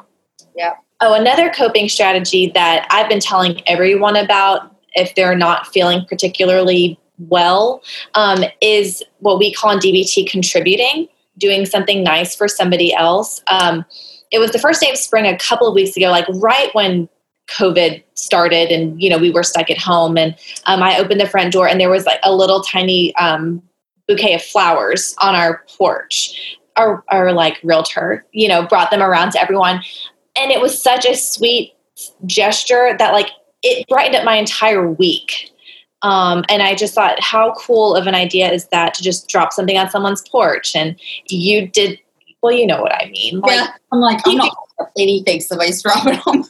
Yeah. 0.55 0.75
Oh, 1.01 1.13
another 1.13 1.49
coping 1.49 1.89
strategy 1.89 2.49
that 2.55 2.87
I've 2.89 3.09
been 3.09 3.19
telling 3.19 3.61
everyone 3.67 4.15
about 4.15 4.72
if 4.93 5.15
they're 5.15 5.35
not 5.35 5.67
feeling 5.67 6.05
particularly 6.07 6.99
well 7.17 7.81
um, 8.15 8.43
is 8.61 9.03
what 9.19 9.39
we 9.39 9.53
call 9.53 9.71
in 9.71 9.79
DBT 9.79 10.29
contributing, 10.29 11.07
doing 11.37 11.65
something 11.65 12.03
nice 12.03 12.35
for 12.35 12.47
somebody 12.47 12.93
else. 12.93 13.41
Um, 13.47 13.85
it 14.31 14.39
was 14.39 14.51
the 14.51 14.59
first 14.59 14.81
day 14.81 14.89
of 14.89 14.97
spring 14.97 15.25
a 15.25 15.37
couple 15.37 15.67
of 15.67 15.75
weeks 15.75 15.95
ago, 15.95 16.09
like 16.09 16.25
right 16.29 16.69
when 16.73 17.07
COVID 17.47 18.03
started, 18.15 18.71
and 18.71 19.01
you 19.01 19.09
know 19.09 19.17
we 19.17 19.31
were 19.31 19.43
stuck 19.43 19.69
at 19.69 19.77
home. 19.77 20.17
And 20.17 20.35
um, 20.65 20.81
I 20.81 20.97
opened 20.97 21.19
the 21.19 21.29
front 21.29 21.53
door, 21.53 21.67
and 21.67 21.79
there 21.79 21.89
was 21.89 22.05
like 22.05 22.19
a 22.23 22.35
little 22.35 22.61
tiny 22.61 23.15
um, 23.15 23.61
bouquet 24.07 24.33
of 24.33 24.41
flowers 24.41 25.15
on 25.19 25.35
our 25.35 25.63
porch. 25.77 26.57
Our, 26.75 27.03
our 27.09 27.33
like 27.33 27.59
realtor, 27.63 28.25
you 28.31 28.47
know, 28.47 28.65
brought 28.65 28.89
them 28.89 29.03
around 29.03 29.33
to 29.33 29.41
everyone, 29.41 29.83
and 30.35 30.51
it 30.51 30.59
was 30.59 30.81
such 30.81 31.05
a 31.05 31.15
sweet 31.15 31.73
gesture 32.25 32.95
that 32.97 33.13
like 33.13 33.29
it 33.63 33.87
brightened 33.87 34.15
up 34.15 34.25
my 34.25 34.35
entire 34.35 34.89
week. 34.89 35.51
Um, 36.01 36.43
and 36.49 36.61
I 36.61 36.75
just 36.75 36.93
thought, 36.93 37.19
how 37.21 37.53
cool 37.53 37.95
of 37.95 38.07
an 38.07 38.15
idea 38.15 38.51
is 38.51 38.67
that 38.67 38.93
to 38.95 39.03
just 39.03 39.29
drop 39.29 39.53
something 39.53 39.77
on 39.77 39.89
someone's 39.89 40.27
porch? 40.27 40.75
And 40.75 40.99
you 41.29 41.69
did, 41.69 41.97
well, 42.41 42.51
you 42.51 42.67
know 42.67 42.81
what 42.81 42.93
I 42.93 43.09
mean. 43.09 43.39
Like, 43.39 43.51
yeah, 43.53 43.67
I'm 43.91 44.01
like, 44.01 44.19
I'm 44.25 44.35
not 44.35 44.53
anything 44.97 45.39
somebody's 45.39 45.81
dropping 45.81 46.15
it 46.15 46.27
on. 46.27 46.43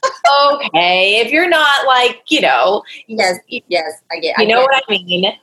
okay, 0.65 1.19
if 1.19 1.31
you're 1.31 1.49
not 1.49 1.85
like, 1.85 2.23
you 2.29 2.41
know, 2.41 2.83
yes, 3.07 3.37
yes, 3.47 4.01
I 4.11 4.19
get, 4.19 4.37
you 4.37 4.43
I 4.43 4.45
know 4.45 4.61
get. 4.61 4.63
what 4.63 4.83
I 4.89 4.91
mean 4.91 5.33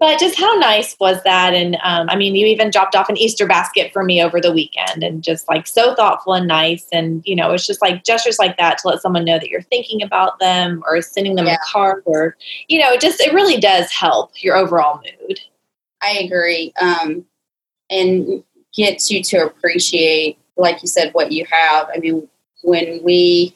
but 0.00 0.18
just 0.18 0.38
how 0.38 0.52
nice 0.54 0.96
was 0.98 1.22
that? 1.24 1.52
And 1.52 1.76
um, 1.84 2.08
I 2.08 2.16
mean, 2.16 2.34
you 2.34 2.46
even 2.46 2.70
dropped 2.70 2.96
off 2.96 3.10
an 3.10 3.18
Easter 3.18 3.46
basket 3.46 3.92
for 3.92 4.02
me 4.02 4.22
over 4.22 4.40
the 4.40 4.50
weekend, 4.50 5.04
and 5.04 5.22
just 5.22 5.46
like 5.46 5.66
so 5.66 5.94
thoughtful 5.94 6.32
and 6.32 6.48
nice. 6.48 6.88
And 6.90 7.22
you 7.26 7.36
know, 7.36 7.52
it's 7.52 7.66
just 7.66 7.82
like 7.82 8.02
gestures 8.02 8.38
like 8.38 8.56
that 8.56 8.78
to 8.78 8.88
let 8.88 9.02
someone 9.02 9.26
know 9.26 9.38
that 9.38 9.50
you're 9.50 9.60
thinking 9.62 10.02
about 10.02 10.38
them, 10.38 10.82
or 10.86 11.02
sending 11.02 11.36
them 11.36 11.46
yeah. 11.46 11.54
a 11.54 11.58
card, 11.70 12.02
or 12.06 12.36
you 12.68 12.80
know, 12.80 12.96
just 12.96 13.20
it 13.20 13.34
really 13.34 13.58
does 13.58 13.92
help 13.92 14.42
your 14.42 14.56
overall 14.56 15.02
mood. 15.28 15.38
I 16.02 16.12
agree, 16.12 16.72
um, 16.80 17.26
and 17.90 18.42
gets 18.74 19.10
you 19.10 19.22
to 19.22 19.44
appreciate, 19.44 20.38
like 20.56 20.80
you 20.80 20.88
said, 20.88 21.12
what 21.12 21.30
you 21.30 21.44
have. 21.44 21.88
I 21.94 21.98
mean, 21.98 22.26
when 22.62 23.02
we 23.04 23.54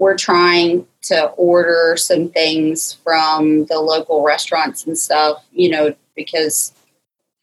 were 0.00 0.16
trying 0.16 0.86
to 1.08 1.26
order 1.36 1.96
some 1.96 2.28
things 2.30 2.92
from 3.04 3.66
the 3.66 3.80
local 3.80 4.22
restaurants 4.22 4.86
and 4.86 4.96
stuff, 4.96 5.44
you 5.52 5.70
know, 5.70 5.94
because 6.14 6.72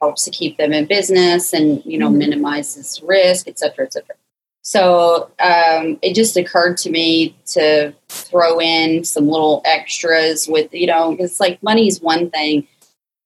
helps 0.02 0.26
to 0.26 0.32
keep 0.32 0.58
them 0.58 0.74
in 0.74 0.86
business 0.86 1.54
and, 1.54 1.82
you 1.86 1.98
know, 1.98 2.10
mm-hmm. 2.10 2.18
minimizes 2.18 3.02
risk, 3.04 3.48
et 3.48 3.58
cetera, 3.58 3.86
et 3.86 3.94
cetera. 3.94 4.16
So 4.62 5.32
um, 5.40 6.00
it 6.02 6.14
just 6.14 6.38
occurred 6.38 6.78
to 6.78 6.90
me 6.90 7.36
to 7.48 7.94
throw 8.10 8.60
in 8.60 9.04
some 9.04 9.28
little 9.28 9.62
extras 9.66 10.48
with, 10.48 10.74
you 10.74 10.88
know, 10.88 11.16
it's 11.20 11.40
like 11.40 11.62
money 11.64 11.88
is 11.88 12.02
one 12.02 12.30
thing, 12.30 12.68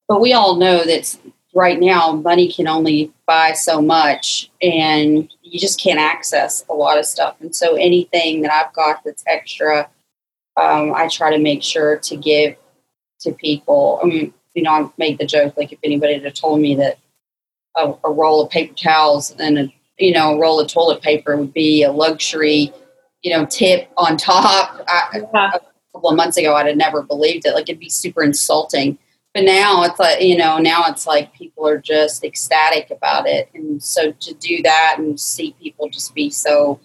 but 0.08 0.22
we 0.22 0.34
all 0.34 0.56
know 0.56 0.84
that 0.84 1.16
right 1.54 1.80
now 1.80 2.12
money 2.12 2.52
can 2.52 2.68
only 2.68 3.12
buy 3.26 3.54
so 3.54 3.82
much 3.82 4.52
and 4.62 5.32
you 5.42 5.60
just 5.60 5.80
can't 5.80 6.00
access 6.00 6.64
a 6.70 6.74
lot 6.74 7.00
of 7.00 7.06
stuff. 7.06 7.36
And 7.40 7.56
so 7.56 7.76
anything 7.76 8.42
that 8.42 8.52
I've 8.52 8.74
got 8.74 9.04
that's 9.04 9.24
extra, 9.28 9.90
um, 10.58 10.94
I 10.94 11.08
try 11.08 11.32
to 11.32 11.40
make 11.40 11.64
sure 11.64 11.98
to 11.98 12.18
give 12.18 12.56
to 13.22 13.32
people. 13.32 14.00
I 14.04 14.08
mean, 14.08 14.34
you 14.54 14.64
know, 14.64 14.72
I 14.72 14.90
made 14.98 15.20
the 15.20 15.26
joke 15.26 15.56
like 15.56 15.72
if 15.72 15.80
anybody 15.84 16.20
had 16.20 16.36
told 16.36 16.60
me 16.60 16.76
that 16.76 16.98
a, 17.76 17.94
a 18.04 18.12
roll 18.12 18.42
of 18.42 18.50
paper 18.50 18.74
towels 18.74 19.32
and 19.40 19.60
a 19.60 19.74
you 20.00 20.12
know 20.12 20.36
a 20.36 20.40
roll 20.40 20.60
of 20.60 20.68
toilet 20.68 21.02
paper 21.02 21.38
would 21.38 21.54
be 21.54 21.84
a 21.84 21.92
luxury, 21.92 22.74
you 23.22 23.32
know, 23.32 23.46
tip 23.46 23.90
on 23.98 24.18
top. 24.18 24.84
I, 24.88 25.22
yeah. 25.34 25.52
A 25.54 25.60
couple 25.94 26.10
of 26.10 26.16
months 26.16 26.38
ago, 26.38 26.56
I'd 26.56 26.68
have 26.68 26.78
never 26.78 27.02
believed 27.02 27.46
it. 27.46 27.54
Like 27.54 27.70
it'd 27.70 27.80
be 27.80 27.90
super 27.90 28.24
insulting. 28.24 28.98
But 29.34 29.44
now 29.44 29.84
it's 29.84 30.00
like 30.00 30.22
you 30.22 30.38
know, 30.38 30.58
now 30.58 30.86
it's 30.88 31.06
like 31.06 31.34
people 31.34 31.68
are 31.68 31.78
just 31.78 32.24
ecstatic 32.24 32.90
about 32.90 33.28
it, 33.28 33.50
and 33.54 33.82
so 33.82 34.12
to 34.12 34.34
do 34.34 34.64
that 34.64 34.96
and 34.98 35.20
see 35.20 35.56
people 35.62 35.90
just 35.90 36.16
be 36.16 36.32
so 36.32 36.80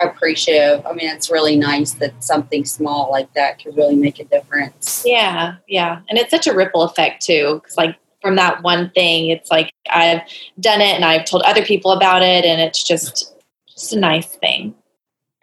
appreciative. 0.00 0.86
I 0.86 0.92
mean, 0.92 1.08
it's 1.08 1.30
really 1.30 1.56
nice 1.56 1.92
that 1.94 2.22
something 2.22 2.64
small 2.64 3.10
like 3.10 3.32
that 3.34 3.62
could 3.62 3.76
really 3.76 3.96
make 3.96 4.18
a 4.20 4.24
difference. 4.24 5.02
Yeah, 5.04 5.56
yeah. 5.66 6.00
And 6.08 6.18
it's 6.18 6.30
such 6.30 6.46
a 6.46 6.54
ripple 6.54 6.82
effect 6.82 7.24
too. 7.24 7.60
Cause 7.64 7.76
like 7.76 7.96
from 8.22 8.36
that 8.36 8.62
one 8.62 8.90
thing, 8.90 9.28
it's 9.28 9.50
like 9.50 9.72
I've 9.90 10.20
done 10.60 10.80
it 10.80 10.94
and 10.94 11.04
I've 11.04 11.24
told 11.24 11.42
other 11.42 11.64
people 11.64 11.92
about 11.92 12.22
it 12.22 12.44
and 12.44 12.60
it's 12.60 12.82
just 12.82 13.34
just 13.68 13.92
a 13.92 13.98
nice 13.98 14.36
thing. 14.36 14.74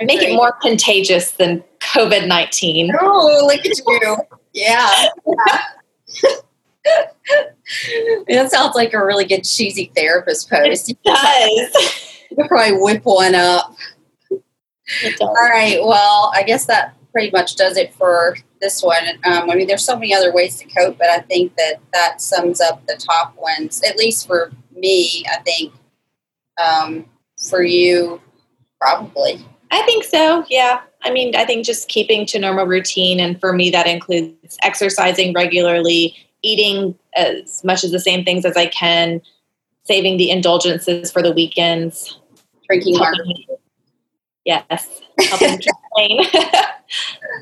Make 0.02 0.22
it 0.22 0.36
more 0.36 0.52
contagious 0.62 1.32
than 1.32 1.63
COVID 1.80 2.28
nineteen. 2.28 2.91
Oh, 3.00 3.48
look 3.48 3.65
at 3.65 3.78
you. 3.78 4.18
Yeah. 4.54 5.08
that 8.28 8.52
sounds 8.52 8.76
like 8.76 8.94
a 8.94 9.04
really 9.04 9.26
good 9.26 9.44
cheesy 9.44 9.91
therapist 9.96 10.50
post. 10.50 10.89
It 10.89 10.98
does. 11.04 12.12
You 12.30 12.38
could 12.38 12.48
probably 12.48 12.78
whip 12.82 13.06
one 13.06 13.36
up. 13.36 13.74
All 15.21 15.34
right. 15.34 15.80
Well, 15.82 16.32
I 16.34 16.43
guess 16.43 16.65
that 16.65 16.95
pretty 17.12 17.32
much 17.32 17.56
does 17.56 17.78
it 17.78 17.93
for 17.93 18.38
this 18.62 18.84
one. 18.84 19.08
Um, 19.24 19.50
I 19.50 19.56
mean, 19.56 19.67
there's 19.67 19.86
so 19.86 19.95
many 19.95 20.13
other 20.13 20.34
ways 20.34 20.58
to 20.58 20.67
cope, 20.67 20.98
but 20.98 21.10
I 21.10 21.19
think 21.19 21.56
that 21.56 21.76
that 21.93 22.21
sums 22.21 22.62
up 22.62 22.86
the 22.88 22.95
top 22.95 23.36
ones, 23.38 23.82
at 23.88 23.98
least 23.98 24.28
for 24.28 24.52
me. 24.76 25.24
I 25.32 25.38
think 25.38 25.74
um, 26.63 27.06
for 27.50 27.63
you, 27.63 28.21
probably. 28.80 29.45
I 29.71 29.82
think 29.84 30.04
so. 30.04 30.45
Yeah. 30.50 30.82
I 31.04 31.12
mean, 31.12 31.36
I 31.36 31.45
think 31.45 31.65
just 31.65 31.88
keeping 31.88 32.26
to 32.28 32.39
normal 32.39 32.65
routine, 32.65 33.19
and 33.19 33.39
for 33.39 33.54
me, 33.54 33.69
that 33.69 33.88
includes 33.88 34.58
exercising 34.63 35.34
regularly, 35.34 36.15
eating 36.41 36.98
as 37.15 37.63
much 37.63 37.84
as 37.84 37.91
the 37.91 38.00
same 38.00 38.26
things 38.26 38.43
as 38.43 38.58
I 38.58 38.67
can, 38.67 39.21
saving 39.84 40.17
the 40.17 40.32
indulgences 40.32 41.12
for 41.12 41.21
the 41.21 41.32
weekends, 41.32 42.19
drinking 42.67 42.98
Yes. 44.45 45.01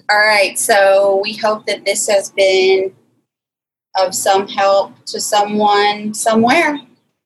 All 0.09 0.19
right. 0.19 0.57
So 0.57 1.21
we 1.23 1.33
hope 1.33 1.65
that 1.65 1.85
this 1.85 2.07
has 2.07 2.31
been 2.31 2.93
of 3.99 4.15
some 4.15 4.47
help 4.47 4.93
to 5.05 5.19
someone 5.19 6.13
somewhere. 6.13 6.79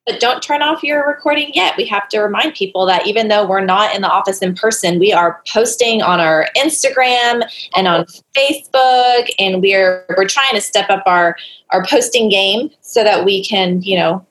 But 0.05 0.21
don't 0.21 0.41
turn 0.41 0.61
off 0.61 0.83
your 0.83 1.05
recording 1.05 1.51
yet. 1.53 1.75
We 1.77 1.85
have 1.87 2.07
to 2.09 2.19
remind 2.19 2.53
people 2.53 2.85
that 2.85 3.05
even 3.05 3.27
though 3.27 3.45
we're 3.45 3.65
not 3.65 3.93
in 3.93 4.01
the 4.01 4.09
office 4.09 4.39
in 4.39 4.55
person, 4.55 4.99
we 4.99 5.11
are 5.11 5.41
posting 5.51 6.01
on 6.01 6.21
our 6.21 6.47
Instagram 6.55 7.43
and 7.75 7.89
on 7.89 8.05
Facebook, 8.35 9.27
and 9.37 9.61
we're 9.61 10.05
we're 10.15 10.27
trying 10.27 10.53
to 10.53 10.61
step 10.61 10.89
up 10.89 11.03
our 11.05 11.35
our 11.71 11.85
posting 11.85 12.29
game 12.29 12.69
so 12.79 13.03
that 13.03 13.25
we 13.25 13.43
can, 13.43 13.81
you 13.81 13.97
know, 13.97 14.25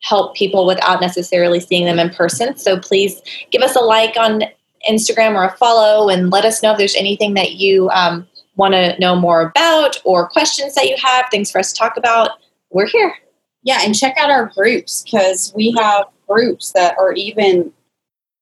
help 0.00 0.34
people 0.34 0.66
without 0.66 1.00
necessarily 1.00 1.60
seeing 1.60 1.84
them 1.84 2.00
in 2.00 2.10
person. 2.10 2.56
So 2.56 2.80
please 2.80 3.22
give 3.52 3.62
us 3.62 3.76
a 3.76 3.80
like 3.80 4.16
on 4.16 4.42
Instagram 4.88 5.34
or 5.34 5.44
a 5.44 5.56
follow 5.56 6.08
and 6.08 6.30
let 6.30 6.44
us 6.44 6.62
know 6.62 6.72
if 6.72 6.78
there's 6.78 6.96
anything 6.96 7.34
that 7.34 7.52
you 7.52 7.90
um, 7.90 8.26
want 8.56 8.74
to 8.74 8.98
know 8.98 9.16
more 9.16 9.40
about 9.40 10.00
or 10.04 10.28
questions 10.28 10.74
that 10.74 10.86
you 10.86 10.96
have, 11.02 11.26
things 11.30 11.50
for 11.50 11.58
us 11.58 11.72
to 11.72 11.78
talk 11.78 11.96
about. 11.96 12.30
We're 12.70 12.86
here. 12.86 13.14
Yeah, 13.62 13.78
and 13.82 13.94
check 13.94 14.16
out 14.18 14.30
our 14.30 14.52
groups 14.54 15.02
because 15.02 15.52
we 15.56 15.74
have 15.78 16.04
groups 16.28 16.72
that 16.72 16.96
are 16.98 17.12
even 17.14 17.72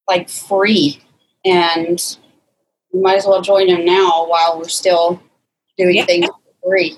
like 0.07 0.29
free 0.29 1.01
and 1.45 2.17
you 2.93 3.01
might 3.01 3.17
as 3.17 3.25
well 3.25 3.41
join 3.41 3.67
them 3.67 3.85
now 3.85 4.27
while 4.27 4.57
we're 4.57 4.67
still 4.67 5.21
doing 5.77 5.95
yeah. 5.95 6.05
things 6.05 6.27
free. 6.65 6.97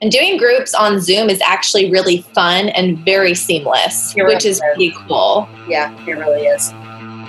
And 0.00 0.10
doing 0.10 0.36
groups 0.36 0.74
on 0.74 1.00
Zoom 1.00 1.30
is 1.30 1.40
actually 1.40 1.90
really 1.90 2.22
fun 2.34 2.70
and 2.70 2.98
very 3.04 3.34
seamless, 3.34 4.14
which 4.16 4.44
is 4.44 4.60
pretty 4.60 4.92
cool. 5.06 5.48
Yeah, 5.68 5.96
it 6.06 6.12
really 6.18 6.42
is. 6.46 6.72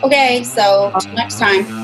Okay, 0.03 0.43
so 0.43 0.91
next 1.13 1.39
time. 1.39 1.83